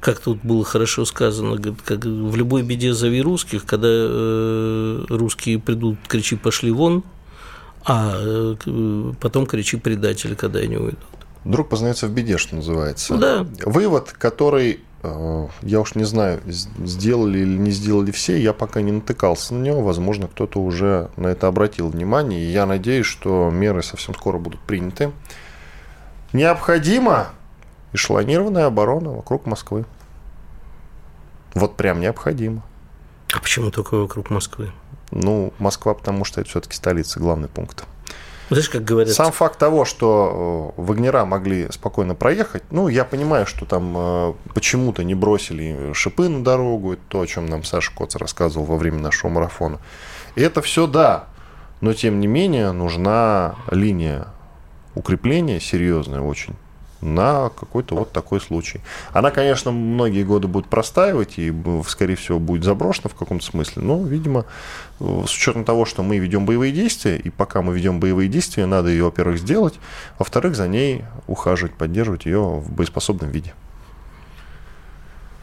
[0.00, 5.98] как тут было хорошо сказано, как в любой беде зови русских, когда э, русские придут,
[6.06, 7.02] кричи «пошли вон»,
[7.84, 11.00] а э, потом кричи «предатели», когда они уйдут.
[11.44, 13.16] Друг познается в беде, что называется.
[13.16, 13.46] Да.
[13.64, 19.54] Вывод, который, я уж не знаю, сделали или не сделали все, я пока не натыкался
[19.54, 19.82] на него.
[19.82, 22.40] Возможно, кто-то уже на это обратил внимание.
[22.40, 25.12] И я надеюсь, что меры совсем скоро будут приняты.
[26.32, 27.28] Необходимо
[27.92, 29.84] эшелонированная оборона вокруг Москвы.
[31.54, 32.62] Вот прям необходимо.
[33.34, 34.72] А почему только вокруг Москвы?
[35.10, 37.84] Ну, Москва, потому что это все-таки столица, главный пункт.
[38.48, 39.14] Знаешь, как говорят...
[39.14, 44.34] Сам факт того, что э, вагнера могли спокойно проехать, ну, я понимаю, что там э,
[44.54, 48.76] почему-то не бросили шипы на дорогу, это то, о чем нам Саша Коц рассказывал во
[48.76, 49.78] время нашего марафона.
[50.36, 51.26] И это все да,
[51.80, 54.28] но тем не менее нужна линия
[54.94, 56.54] укрепления серьезная очень
[57.06, 58.80] на какой-то вот такой случай.
[59.12, 61.54] Она, конечно, многие годы будет простаивать и,
[61.88, 64.44] скорее всего, будет заброшена в каком-то смысле, но, видимо,
[65.00, 68.88] с учетом того, что мы ведем боевые действия, и пока мы ведем боевые действия, надо
[68.90, 69.74] ее, во-первых, сделать,
[70.18, 73.54] во-вторых, за ней ухаживать, поддерживать ее в боеспособном виде.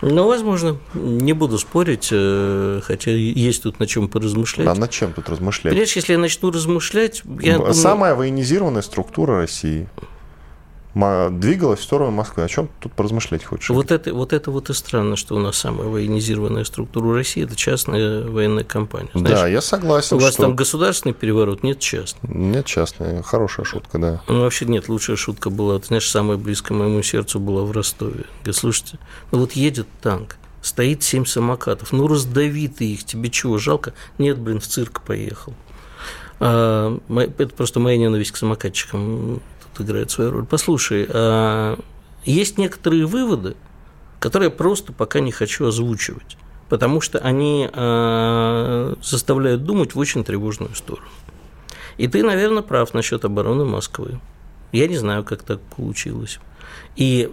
[0.05, 4.67] Ну, возможно, не буду спорить, э, хотя есть тут на чем поразмышлять.
[4.67, 5.71] А над чем тут размышлять?
[5.71, 7.21] Понимаешь, если я начну размышлять...
[7.39, 8.15] Я Самая думаю...
[8.17, 9.87] военизированная структура России
[10.93, 12.43] двигалась в сторону Москвы.
[12.43, 13.69] О чем тут поразмышлять хочешь?
[13.69, 17.55] Вот это, вот это вот и странно, что у нас самая военизированная структура России– это
[17.55, 19.09] частная военная компания.
[19.13, 20.17] Знаешь, да, я согласен.
[20.17, 20.43] У вас что...
[20.43, 22.29] там государственный переворот, нет частный.
[22.29, 24.21] Нет частный, хорошая шутка, да.
[24.27, 28.25] Ну, вообще нет, лучшая шутка была, ты знаешь, самая близкая моему сердцу была в Ростове.
[28.41, 28.99] Говорит, слушайте,
[29.31, 33.93] ну вот едет танк, стоит семь самокатов, ну раздави ты их, тебе чего, жалко?
[34.17, 35.53] Нет, блин, в цирк поехал.
[36.39, 39.41] А, это просто моя ненависть к самокатчикам
[39.73, 40.45] тут играет свою роль.
[40.45, 41.79] Послушай, а
[42.25, 43.55] есть некоторые выводы,
[44.19, 46.37] которые я просто пока не хочу озвучивать,
[46.69, 51.07] потому что они а, заставляют думать в очень тревожную сторону.
[51.97, 54.19] И ты, наверное, прав насчет обороны Москвы.
[54.71, 56.39] Я не знаю, как так получилось.
[56.95, 57.31] И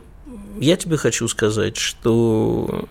[0.59, 2.87] я тебе хочу сказать, что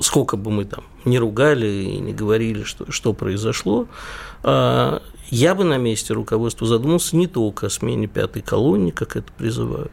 [0.00, 3.86] сколько бы мы там не ругали и не говорили, что, что произошло,
[4.42, 9.92] я бы на месте руководства задумался не только о смене пятой колонии, как это призывают,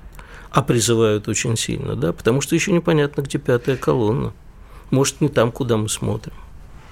[0.49, 4.33] а призывают очень сильно, да, потому что еще непонятно, где пятая колонна.
[4.89, 6.33] Может, не там, куда мы смотрим.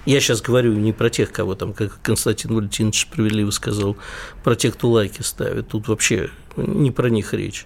[0.06, 3.98] Я сейчас говорю не про тех, кого там, как Константин Валентинович справедливо сказал,
[4.44, 5.70] про тех, кто лайки ставит.
[5.70, 7.66] Тут вообще не про них речь.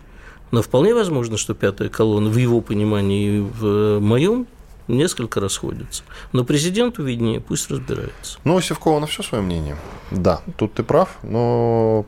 [0.52, 4.48] Но вполне возможно, что пятая колонна в его понимании и в моем
[4.90, 6.04] несколько расходятся.
[6.32, 8.40] Но президенту виднее, пусть разбирается.
[8.44, 9.78] Ну, у Севкова на все свое мнение.
[10.12, 12.06] Да, тут ты прав, но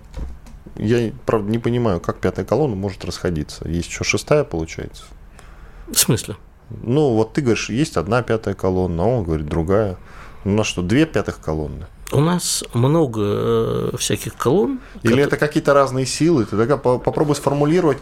[0.75, 3.67] я, правда, не понимаю, как пятая колонна может расходиться.
[3.67, 5.03] Есть еще шестая, получается.
[5.87, 6.35] В смысле?
[6.69, 9.97] Ну, вот ты говоришь, есть одна пятая колонна, а он говорит другая.
[10.43, 11.85] У нас что, две пятых колонны?
[12.11, 14.79] У нас много э, всяких колонн.
[15.03, 15.27] Или как...
[15.27, 16.45] это какие-то разные силы?
[16.45, 17.99] Ты тогда попробуй сформулировать,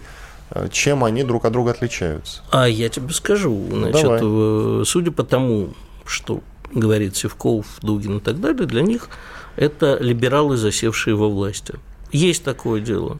[0.71, 2.41] чем они друг от друга отличаются.
[2.51, 3.67] А я тебе скажу.
[3.69, 4.85] Значит, Давай.
[4.85, 5.69] судя по тому,
[6.05, 6.41] что
[6.73, 9.09] говорит Севков, Дугин и так далее, для них
[9.55, 11.75] это либералы, засевшие во власти.
[12.12, 13.19] Есть такое дело.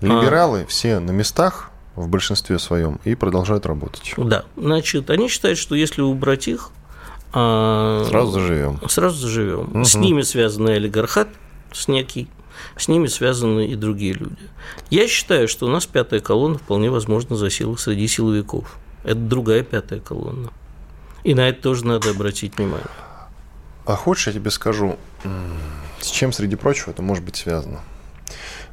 [0.00, 0.66] Либералы а...
[0.66, 4.14] все на местах в большинстве своем и продолжают работать.
[4.16, 6.70] Да, значит, они считают, что если убрать их,
[7.32, 8.80] а, сразу заживем.
[8.88, 9.70] Сразу заживем.
[9.72, 9.84] Угу.
[9.84, 11.28] С ними связан олигархат,
[11.72, 12.28] с некий,
[12.76, 14.48] с ними связаны и другие люди.
[14.90, 18.78] Я считаю, что у нас пятая колонна вполне возможно засела среди силовиков.
[19.04, 20.50] Это другая пятая колонна.
[21.24, 22.86] И на это тоже надо обратить внимание.
[23.84, 24.96] А хочешь, я тебе скажу,
[26.00, 27.80] с чем, среди прочего, это может быть связано?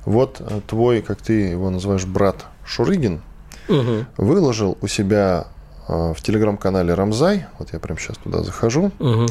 [0.05, 3.21] Вот э, твой, как ты его называешь, брат Шурыгин
[3.69, 4.05] угу.
[4.17, 5.47] выложил у себя
[5.87, 9.27] э, в телеграм-канале Рамзай, вот я прямо сейчас туда захожу, угу.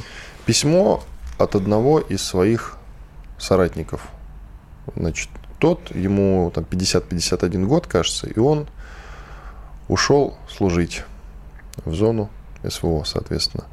[0.46, 1.02] письмо
[1.38, 2.76] от одного из своих
[3.38, 4.02] соратников.
[4.96, 8.66] Значит, тот, ему там 50-51 год, кажется, и он
[9.88, 11.04] ушел служить
[11.84, 12.30] в зону
[12.68, 13.64] СВО, соответственно.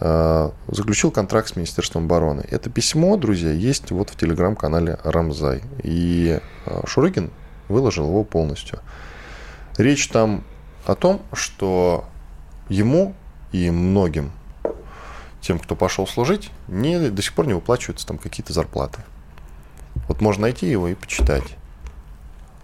[0.00, 2.44] Э, заключил контракт с Министерством обороны.
[2.50, 5.62] Это письмо, друзья, есть вот в телеграм-канале Рамзай.
[5.82, 7.30] И э, Шурыгин
[7.68, 8.80] выложил его полностью.
[9.78, 10.44] Речь там
[10.86, 12.04] о том, что
[12.68, 13.14] ему
[13.52, 14.32] и многим
[15.40, 19.00] тем, кто пошел служить, не, до сих пор не выплачиваются там какие-то зарплаты.
[20.08, 21.56] Вот можно найти его и почитать.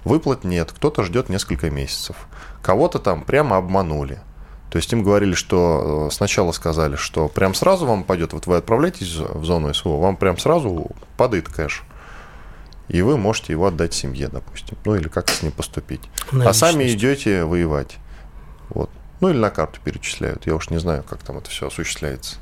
[0.05, 2.17] Выплат нет, кто-то ждет несколько месяцев.
[2.63, 4.21] Кого-то там прямо обманули.
[4.71, 8.57] То есть им говорили, что э, сначала сказали, что прям сразу вам пойдет, вот вы
[8.57, 11.85] отправляетесь в зону СВО, вам прям сразу падает кэш.
[12.89, 14.77] И вы можете его отдать семье, допустим.
[14.85, 16.03] Ну или как с ним поступить.
[16.33, 17.97] На а сами идете воевать.
[18.71, 18.91] Вот.
[19.21, 20.47] Ну или на карту перечисляют.
[20.47, 22.37] Я уж не знаю, как там это все осуществляется.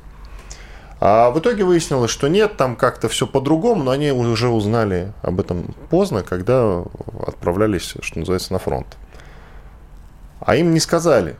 [0.99, 5.39] А в итоге выяснилось, что нет, там как-то все по-другому, но они уже узнали об
[5.39, 6.83] этом поздно, когда
[7.25, 8.87] отправлялись, что называется, на фронт.
[10.39, 11.35] А им не сказали,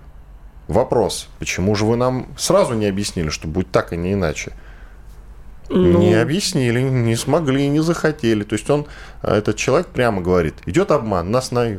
[0.67, 4.52] Вопрос, почему же вы нам сразу не объяснили, что будет так и не иначе?
[5.70, 6.00] Ну...
[6.00, 8.43] Не объяснили, не смогли, не захотели.
[8.43, 8.86] То есть он,
[9.22, 11.78] этот человек прямо говорит, идет обман, нас на...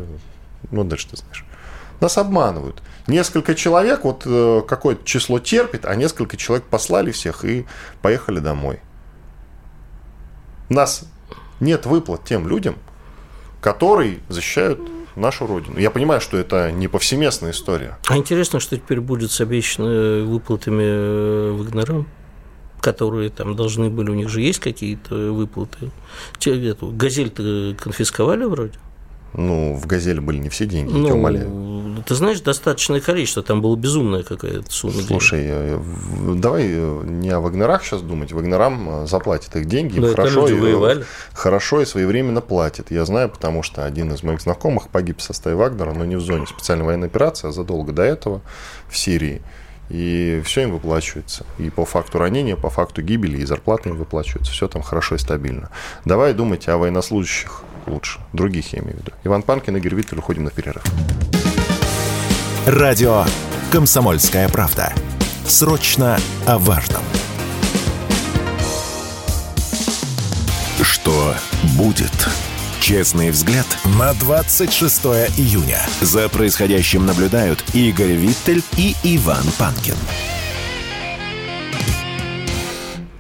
[0.71, 1.45] Ну, дальше ты знаешь.
[2.01, 2.83] Нас обманывают.
[3.07, 7.67] Несколько человек, вот э, какое-то число терпит, а несколько человек послали всех и
[8.03, 8.81] поехали домой.
[10.69, 11.05] У нас
[11.61, 12.77] нет выплат тем людям,
[13.61, 14.81] которые защищают
[15.17, 15.79] нашу родину.
[15.79, 17.99] Я понимаю, что это не повсеместная история.
[18.07, 22.07] А интересно, что теперь будет с обещанными выплатами э, Вагнерам?
[22.81, 25.91] которые там должны были, у них же есть какие-то выплаты.
[26.81, 28.75] Газель-то конфисковали вроде?
[29.35, 32.03] Ну, в «Газели» были не все деньги, ну, я умоляю.
[32.07, 36.41] Ты знаешь, достаточное количество, там была безумная какая-то сумма Слушай, денег.
[36.41, 38.33] Давай э, не о «Вагнерах» сейчас думать.
[38.33, 41.03] «Вагнерам» э, заплатят их деньги, да, хорошо, и,
[41.35, 42.91] хорошо и своевременно платят.
[42.91, 46.21] Я знаю, потому что один из моих знакомых погиб в составе «Вагнера», но не в
[46.21, 48.41] зоне специальной военной операции, а задолго до этого
[48.89, 49.43] в Сирии.
[49.91, 51.47] И все им выплачивается.
[51.59, 54.53] И по факту ранения, по факту гибели, и зарплаты им выплачиваются.
[54.53, 55.71] Все там хорошо и стабильно.
[56.05, 58.21] Давай думать о военнослужащих лучше.
[58.33, 59.13] Других я имею в виду.
[59.25, 60.83] Иван Панкин, Игорь Виттель, уходим на перерыв.
[62.67, 63.25] Радио
[63.73, 64.93] «Комсомольская правда».
[65.47, 67.03] Срочно о важном.
[70.83, 71.35] Что
[71.79, 72.29] будет?
[72.81, 73.67] Честный взгляд
[73.99, 75.05] на 26
[75.39, 75.81] июня.
[76.01, 79.97] За происходящим наблюдают Игорь Виттель и Иван Панкин.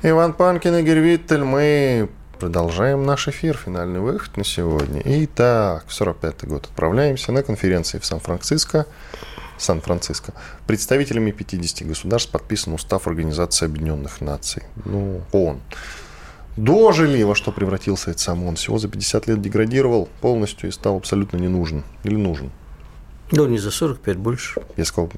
[0.02, 1.44] Иван Панкин, Игорь Виттель.
[1.44, 5.02] Мы Продолжаем наш эфир, финальный выход на сегодня.
[5.04, 8.86] Итак, в 45 год отправляемся на конференции в Сан-Франциско.
[9.56, 10.32] Сан-Франциско.
[10.68, 14.62] Представителями 50 государств подписан устав Организации Объединенных Наций.
[14.84, 15.60] Ну, ООН.
[16.56, 18.54] Дожили, во что превратился этот сам ООН.
[18.54, 21.82] Всего за 50 лет деградировал полностью и стал абсолютно не нужен.
[22.04, 22.52] Или нужен.
[23.30, 24.60] Ну, не за 45, больше.
[24.76, 25.10] Я сказал,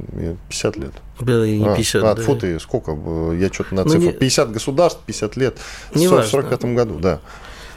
[0.49, 0.93] 50 лет.
[1.21, 2.03] Да, и не 50.
[2.03, 2.23] А, а да.
[2.23, 2.93] фу ты, сколько?
[3.35, 4.07] Я что-то на ну, цифру.
[4.07, 4.13] Не...
[4.13, 5.59] 50 государств, 50 лет.
[5.95, 7.21] Не в 45 году, да.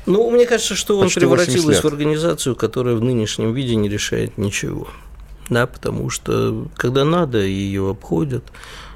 [0.06, 4.38] Ну, мне кажется, что он Почти превратился в организацию, которая в нынешнем виде не решает
[4.38, 4.88] ничего.
[5.50, 8.44] да, потому что когда надо, ее обходят.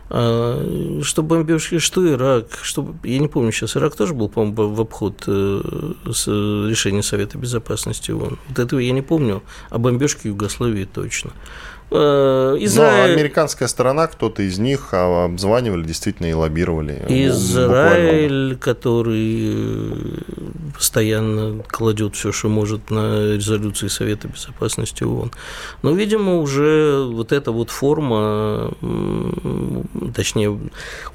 [0.10, 4.82] А, что бомбежки, что Ирак, что, я не помню сейчас, Ирак тоже был, по-моему, в
[4.82, 5.62] обход э,
[6.12, 8.38] с решения Совета Безопасности ООН.
[8.47, 11.32] Вот этого я не помню, а бомбежки Югославии точно.
[11.89, 13.07] Э, Израиль...
[13.07, 17.01] Но американская сторона, кто-то из них обзванивали действительно и лоббировали.
[17.07, 18.55] Израиль, буквально.
[18.57, 20.17] который э,
[20.73, 25.31] постоянно кладет все, что может на резолюции Совета Безопасности ООН.
[25.81, 28.71] Но, видимо, уже вот эта вот форма,
[30.13, 30.59] точнее,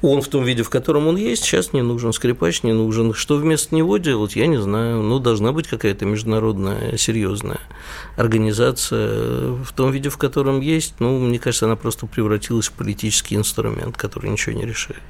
[0.01, 3.13] он в том виде, в котором он есть, сейчас не нужен, скрипач не нужен.
[3.13, 5.03] Что вместо него делать, я не знаю.
[5.03, 7.59] Ну, должна быть какая-то международная серьезная
[8.15, 13.35] организация в том виде, в котором есть, ну, мне кажется, она просто превратилась в политический
[13.35, 15.01] инструмент, который ничего не решает.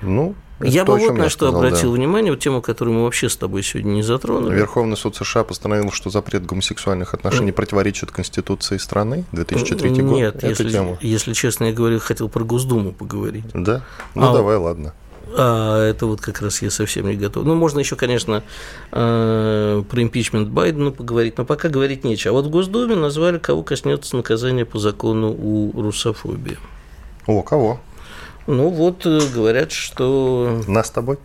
[0.00, 1.96] Ну, я бы вот на что сказал, обратил да.
[1.96, 4.54] внимание, вот тему, которую мы вообще с тобой сегодня не затронули.
[4.54, 10.16] Верховный суд США постановил, что запрет гомосексуальных отношений противоречит Конституции страны 2003 Нет, год.
[10.16, 10.98] Нет, если, тему.
[11.00, 13.44] если честно, я говорю, хотел про Госдуму поговорить.
[13.54, 13.82] Да?
[14.14, 14.94] Ну, а, давай, ладно.
[15.36, 17.44] А это вот как раз я совсем не готов.
[17.44, 18.42] Ну, можно еще, конечно,
[18.90, 22.30] э, про импичмент Байдена поговорить, но пока говорить нечего.
[22.30, 26.58] А вот в Госдуме назвали, кого коснется наказание по закону у русофобии.
[27.26, 27.80] О, кого?
[28.46, 30.62] Ну, вот э, говорят, что...
[30.66, 31.18] Нас с тобой?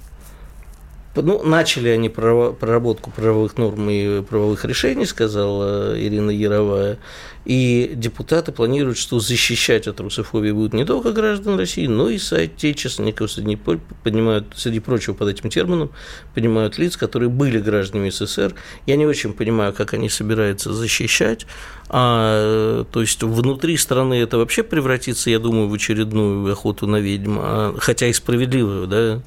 [1.16, 7.00] Ну, начали они проработку правовых норм и правовых решений, сказала Ирина Яровая.
[7.48, 13.32] И депутаты планируют, что защищать от русофобии будут не только граждан России, но и соотечественников,
[13.32, 13.58] среди,
[14.04, 15.92] понимают, среди прочего под этим термином,
[16.36, 18.54] понимают лиц, которые были гражданами СССР.
[18.86, 21.46] Я не очень понимаю, как они собираются защищать.
[21.90, 27.38] А, то есть внутри страны это вообще превратится, я думаю, в очередную охоту на ведьм,
[27.40, 29.22] а, хотя и справедливую, да,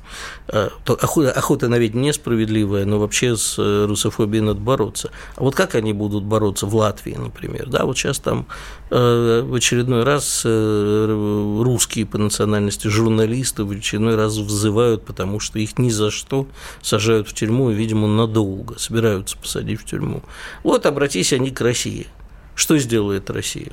[0.48, 5.10] а, охота, охота на ведьм несправедливая, но вообще с э, русофобией надо бороться.
[5.36, 8.46] А вот как они будут бороться в Латвии, например, да, вот сейчас там
[8.90, 15.58] э, в очередной раз э, русские по национальности журналисты в очередной раз взывают, потому что
[15.58, 16.46] их ни за что
[16.82, 20.22] сажают в тюрьму и, видимо, надолго собираются посадить в тюрьму.
[20.64, 22.06] Вот обратись они к России–
[22.60, 23.72] что сделает Россия?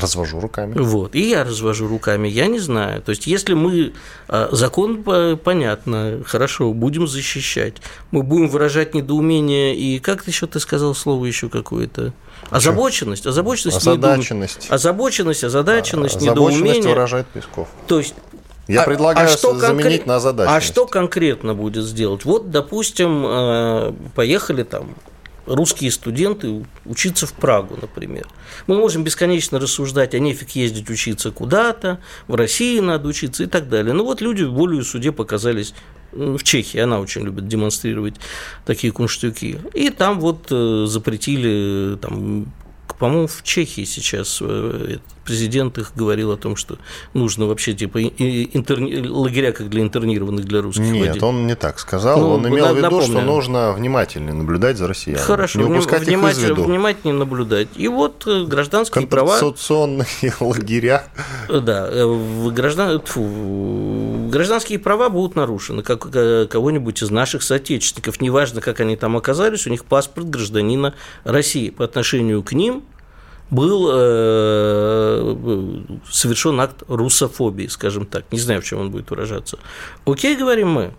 [0.00, 0.74] Развожу руками.
[0.76, 1.14] Вот.
[1.14, 3.02] И я развожу руками, я не знаю.
[3.02, 3.92] То есть, если мы
[4.28, 5.02] а, закон
[5.42, 7.76] понятно, хорошо, будем защищать,
[8.10, 12.12] мы будем выражать недоумение и как ты еще ты сказал слово еще какое-то?
[12.50, 14.74] Озабоченность, озабоченность, озадаченность, недоум...
[14.74, 16.88] озабоченность, озадаченность, а, недоумение.
[16.88, 17.68] выражает Песков.
[17.86, 18.14] То есть
[18.66, 20.06] я а, предлагаю а что заменить конкрет...
[20.06, 20.50] на задачу.
[20.52, 22.24] А что конкретно будет сделать?
[22.24, 24.94] Вот, допустим, а, поехали там
[25.50, 28.26] русские студенты учиться в Прагу, например.
[28.66, 33.68] Мы можем бесконечно рассуждать, а нефиг ездить учиться куда-то, в России надо учиться и так
[33.68, 33.92] далее.
[33.92, 35.74] Ну вот люди в волю суде показались
[36.12, 38.14] в Чехии, она очень любит демонстрировать
[38.64, 39.58] такие кунштюки.
[39.74, 42.52] И там вот э, запретили там,
[42.98, 46.78] по-моему, в Чехии сейчас э, президент их говорил о том, что
[47.14, 49.06] нужно вообще типа интерни...
[49.06, 50.84] лагеря как для интернированных для русских.
[50.84, 51.22] Нет, водить.
[51.22, 52.20] он не так сказал.
[52.20, 53.06] Ну, он имел в виду, напомню.
[53.06, 55.24] что нужно внимательно наблюдать за россиянами.
[55.24, 56.64] Хорошо, не упускать внимательно, их из виду.
[56.64, 57.68] внимательнее наблюдать.
[57.76, 59.38] И вот э, гражданские права...
[59.38, 60.06] Конституционные
[60.40, 61.04] лагеря.
[61.48, 63.00] Да, э, граждан...
[63.04, 68.20] Фу, гражданские права будут нарушены, как кого-нибудь из наших соотечественников.
[68.20, 70.94] Неважно, как они там оказались, у них паспорт гражданина
[71.24, 71.70] России.
[71.70, 72.82] По отношению к ним
[73.50, 75.36] был э,
[76.10, 78.24] совершен акт русофобии, скажем так.
[78.30, 79.58] Не знаю, в чем он будет выражаться.
[80.04, 80.94] Окей, говорим мы,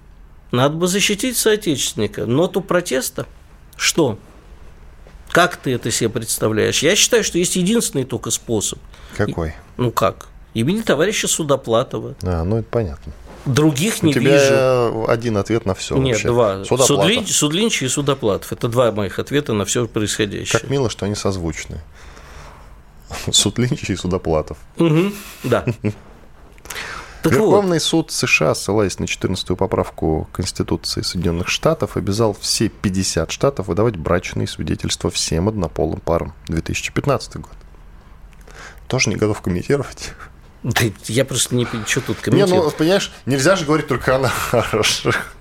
[0.52, 2.26] надо бы защитить соотечественника.
[2.26, 3.26] Ноту протеста?
[3.78, 4.18] Что?
[5.32, 6.84] Как ты это себе представляешь?
[6.84, 8.80] Я считаю, что есть единственный только способ.
[9.16, 9.56] Какой?
[9.78, 10.28] Ну как?
[10.54, 12.16] Имени товарища Судоплатова.
[12.24, 13.14] А, ну это понятно.
[13.46, 15.10] Других не У тебя вижу.
[15.10, 15.96] один ответ на все.
[15.98, 16.28] Нет, вообще.
[16.28, 16.64] два.
[16.86, 18.52] Судлинч, Судлинч и Судоплатов.
[18.52, 20.60] Это два моих ответа на все происходящее.
[20.60, 21.80] Как мило, что они созвучны.
[23.32, 24.58] Судлинч и Судоплатов.
[24.78, 25.12] Угу,
[25.44, 25.66] да.
[27.22, 27.84] Так Верховный вот.
[27.84, 34.48] суд США, ссылаясь на 14-ю поправку Конституции Соединенных Штатов, обязал все 50 штатов выдавать брачные
[34.48, 36.34] свидетельства всем однополым парам.
[36.48, 37.52] 2015 год.
[38.88, 40.14] Тоже не готов комментировать.
[40.64, 42.52] Да я просто не что тут комментировать.
[42.52, 45.34] Не, ну, понимаешь, нельзя же говорить только о наших,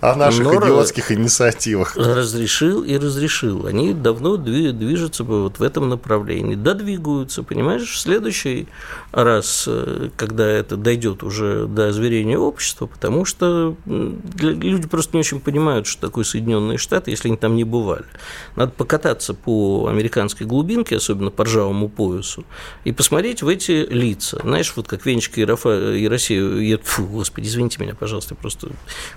[0.00, 1.96] о наших Но идиотских инициативах.
[1.96, 3.66] Разрешил и разрешил.
[3.66, 6.54] Они давно движутся вот в этом направлении.
[6.54, 7.90] Додвигаются, понимаешь?
[7.90, 8.68] В следующий
[9.10, 15.40] раз, э, когда это дойдет уже до озверения общества, потому что люди просто не очень
[15.40, 18.06] понимают, что такое Соединенные Штаты, если они там не бывали.
[18.54, 22.44] Надо покататься по американской глубинке, особенно по ржавому поясу,
[22.84, 24.48] и посмотреть в эти лица нравится.
[24.48, 28.40] Знаешь, вот как Венечка и, Рафа, и Россия, я, фу, господи, извините меня, пожалуйста, я
[28.40, 28.68] просто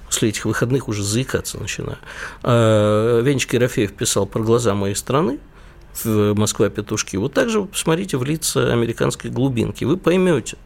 [0.06, 1.98] после этих выходных уже заикаться начинаю.
[2.44, 5.40] А, Венечка Ерофеев писал про глаза моей страны,
[6.04, 10.58] в Москва-петушки, вот так же посмотрите в лица американской глубинки, вы поймете,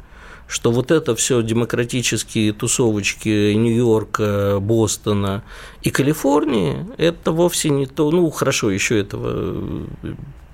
[0.48, 5.44] что вот это все демократические тусовочки Нью-Йорка, Бостона
[5.82, 9.88] и Калифорнии, это вовсе не то, ну, хорошо, еще этого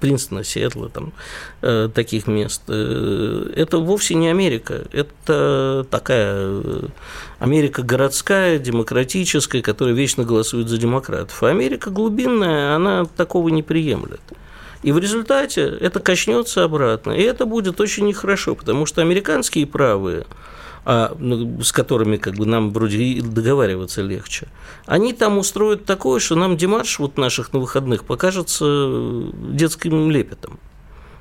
[0.02, 1.14] Принстона, Сиэтла, там,
[1.62, 2.64] э, таких мест.
[2.68, 6.88] Э, это вовсе не Америка, это такая э,
[7.39, 11.41] Америка городская, демократическая, которая вечно голосует за демократов.
[11.43, 14.22] А Америка глубинная, она такого не приемлет.
[14.84, 17.12] И в результате это качнется обратно.
[17.12, 20.26] И это будет очень нехорошо, потому что американские правые
[20.84, 24.47] с которыми как бы нам вроде договариваться легче,
[24.86, 30.59] они там устроят такое, что нам демарш вот наших на выходных покажется детским лепетом.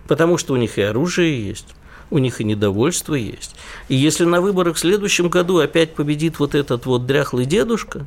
[0.08, 1.68] Потому что у них и оружие есть,
[2.10, 3.54] у них и недовольство есть.
[3.88, 8.06] И если на выборах в следующем году опять победит вот этот вот дряхлый дедушка,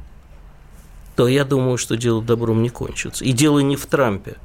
[1.16, 3.24] то я думаю, что дело добром не кончится.
[3.24, 4.36] И дело не в Трампе.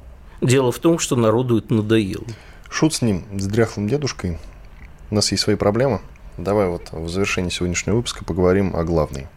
[0.41, 2.25] Дело в том, что народу это надоело.
[2.69, 4.37] Шут с ним, с дряхлым дедушкой.
[5.09, 6.01] У нас есть свои проблемы.
[6.43, 9.27] Давай вот в завершении сегодняшнего выпуска поговорим о главной.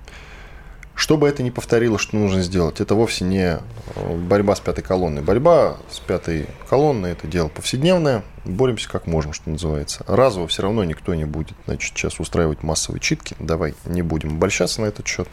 [0.94, 3.58] Что бы это ни повторило, что нужно сделать, это вовсе не
[3.96, 5.22] э, борьба с пятой колонной.
[5.22, 8.22] Борьба с пятой колонной– это дело повседневное.
[8.44, 10.04] Боремся как можем, что называется.
[10.06, 13.34] Разово все равно никто не будет значит, сейчас устраивать массовые читки.
[13.40, 15.28] Давай не будем обольщаться на этот счет.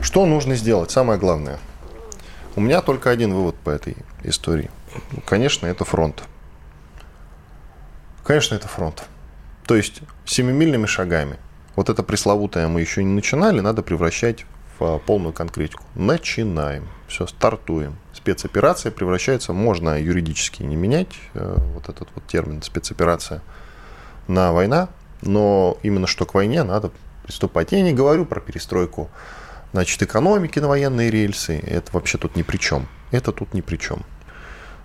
[0.00, 0.90] Что нужно сделать?
[0.90, 1.58] Самое главное.
[2.56, 4.70] У меня только один вывод по этой истории.
[5.26, 6.22] Конечно, это фронт.
[8.24, 9.04] Конечно, это фронт.
[9.72, 11.38] То есть семимильными шагами.
[11.76, 14.44] Вот это пресловутое мы еще не начинали, надо превращать
[14.78, 15.82] в а, полную конкретику.
[15.94, 16.88] Начинаем.
[17.08, 17.96] Все, стартуем.
[18.12, 23.40] Спецоперация превращается, можно юридически не менять э, вот этот вот термин спецоперация
[24.28, 24.90] на война,
[25.22, 26.90] но именно что к войне надо
[27.22, 27.72] приступать.
[27.72, 29.08] Я не говорю про перестройку
[29.72, 32.88] значит, экономики на военные рельсы, это вообще тут ни при чем.
[33.10, 34.00] Это тут ни при чем.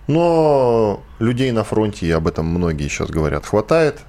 [0.06, 4.00] Но людей на фронте, и об этом многие сейчас говорят, хватает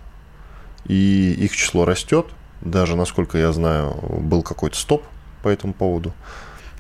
[0.86, 2.28] и их число растет.
[2.62, 5.04] Даже, насколько я знаю, был какой-то стоп
[5.44, 6.14] по этому поводу.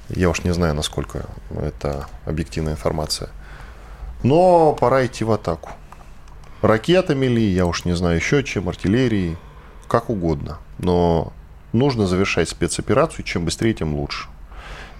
[0.10, 3.30] Я уж не знаю, насколько это объективная информация.
[4.24, 5.72] Но пора идти в атаку.
[6.62, 9.38] Ракетами ли, я уж не знаю еще чем, артиллерией,
[9.88, 10.58] как угодно.
[10.78, 11.32] Но
[11.72, 14.28] нужно завершать спецоперацию, чем быстрее, тем лучше.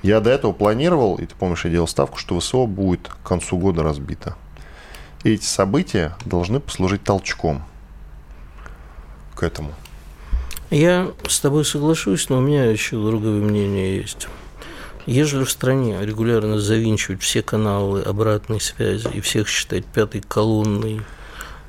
[0.02, 3.58] Я до этого планировал, и ты помнишь, я делал ставку, что ВСО будет к концу
[3.58, 4.38] года разбито.
[5.26, 7.64] Эти события должны послужить толчком
[9.40, 9.74] к этому.
[10.70, 14.28] Я с тобой соглашусь, но у меня еще другое мнение есть.
[15.06, 21.02] Ежели в стране регулярно завинчивать все каналы обратной связи и всех считать пятой колонной,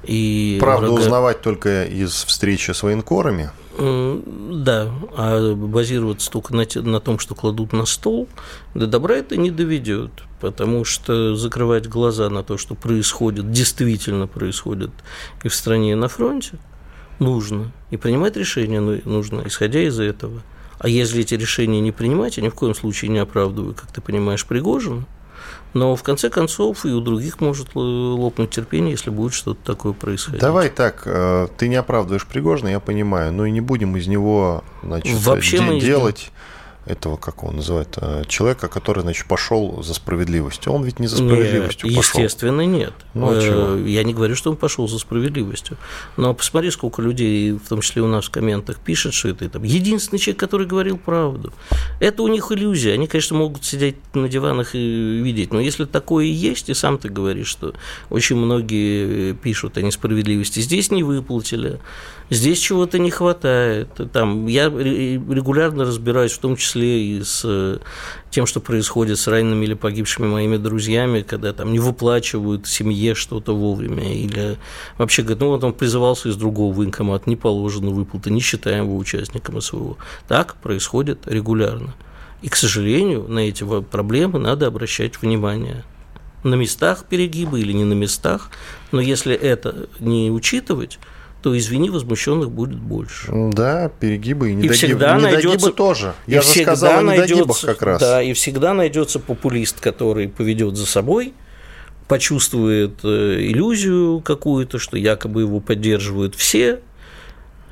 [0.02, 1.00] и Правду врага...
[1.00, 3.50] узнавать только из встречи с военкорами?
[3.78, 8.28] Да, а базироваться только на, на том, что кладут на стол,
[8.74, 10.10] до добра это не доведет,
[10.40, 14.90] потому что закрывать глаза на то, что происходит, действительно происходит
[15.44, 16.58] и в стране, и на фронте–
[17.20, 17.72] нужно.
[17.90, 20.42] И принимать решения нужно, исходя из этого.
[20.78, 24.00] А если эти решения не принимать, я ни в коем случае не оправдываю, как ты
[24.00, 25.06] понимаешь, Пригожина,
[25.74, 30.40] но в конце концов и у других может лопнуть терпение, если будет что-то такое происходить.
[30.40, 34.64] Давай так, э, ты не оправдываешь Пригожина, я понимаю, но и не будем из него
[34.82, 36.32] значит, Вообще мы делать
[36.90, 40.72] этого, как он называет, э, человека, который, значит, пошел за справедливостью.
[40.72, 42.20] Он ведь не за справедливостью нет, пошел.
[42.20, 42.92] Естественно, нет.
[43.14, 43.76] Ну, а чего?
[43.76, 45.76] Э, я не говорю, что он пошел за справедливостью.
[46.16, 49.62] Но посмотри, сколько людей, в том числе у нас в комментах, пишет, что это там,
[49.62, 51.52] единственный человек, который говорил правду.
[52.00, 52.94] Это у них иллюзия.
[52.94, 55.52] Они, конечно, могут сидеть на диванах и видеть.
[55.52, 57.74] Но если такое и есть, и сам ты говоришь, что
[58.10, 61.80] очень многие пишут о несправедливости, здесь не выплатили,
[62.30, 63.88] здесь чего-то не хватает.
[64.12, 67.78] Там, я регулярно разбираюсь, в том числе и с э,
[68.30, 73.54] тем, что происходит с ранеными или погибшими моими друзьями, когда там не выплачивают семье что-то
[73.54, 74.56] вовремя, или
[74.96, 78.96] вообще говорят, ну вот он призывался из другого военкомата, не положено выплаты, не считаем его
[78.96, 79.96] участником СВО.
[80.28, 81.94] Так происходит регулярно.
[82.42, 85.84] И, к сожалению, на эти проблемы надо обращать внимание.
[86.42, 88.50] На местах перегибы или не на местах,
[88.92, 90.98] но если это не учитывать,
[91.42, 93.32] то, извини, возмущенных будет больше.
[93.52, 96.14] Да, перегибы и недогибы, и всегда недогибы найдется, тоже.
[96.26, 98.00] Я и же сказал о недогибах как раз.
[98.00, 101.32] Да, и всегда найдется популист, который поведет за собой,
[102.08, 106.80] почувствует э, иллюзию какую-то, что якобы его поддерживают все,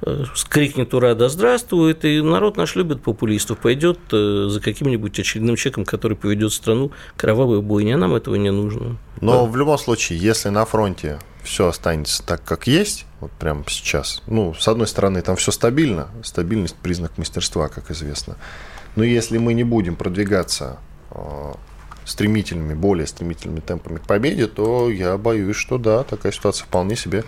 [0.02, 5.56] э, крикнет «Ура, да здравствует!» И народ наш любит популистов, пойдет э, за каким-нибудь очередным
[5.56, 8.96] человеком, который поведет страну кровавой бойни, а нам этого не нужно.
[9.20, 9.50] Но да.
[9.50, 14.22] в любом случае, если на фронте все останется так, как есть, вот прямо сейчас.
[14.26, 18.36] Ну, с одной стороны, там все стабильно, стабильность признак мастерства, как известно.
[18.96, 20.78] Но если мы не будем продвигаться
[21.10, 21.52] э,
[22.04, 27.24] стремительными, более стремительными темпами к победе, то я боюсь, что да, такая ситуация вполне себе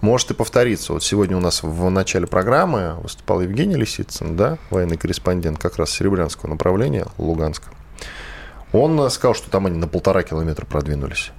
[0.00, 0.92] может и повториться.
[0.92, 5.90] Вот сегодня у нас в начале программы выступал Евгений Лисицын, да, военный корреспондент как раз
[5.90, 7.70] Серебрянского направления, Луганска.
[8.72, 11.32] Он сказал, что там они на полтора километра продвинулись.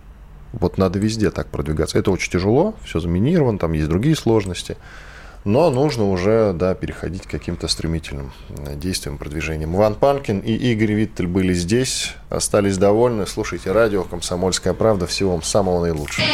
[0.59, 1.97] Вот надо везде так продвигаться.
[1.97, 4.77] Это очень тяжело, все заминировано, там есть другие сложности.
[5.43, 9.75] Но нужно уже да, переходить к каким-то стремительным э, действиям, продвижениям.
[9.75, 13.27] Иван Панкин и Игорь Виттель были здесь, остались довольны.
[13.27, 15.05] Слушайте радио «Комсомольская правда».
[15.05, 16.25] Всего вам самого наилучшего.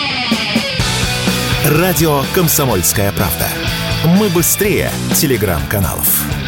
[1.65, 3.47] Радио «Комсомольская правда».
[4.17, 6.41] Мы быстрее телеграм-каналов.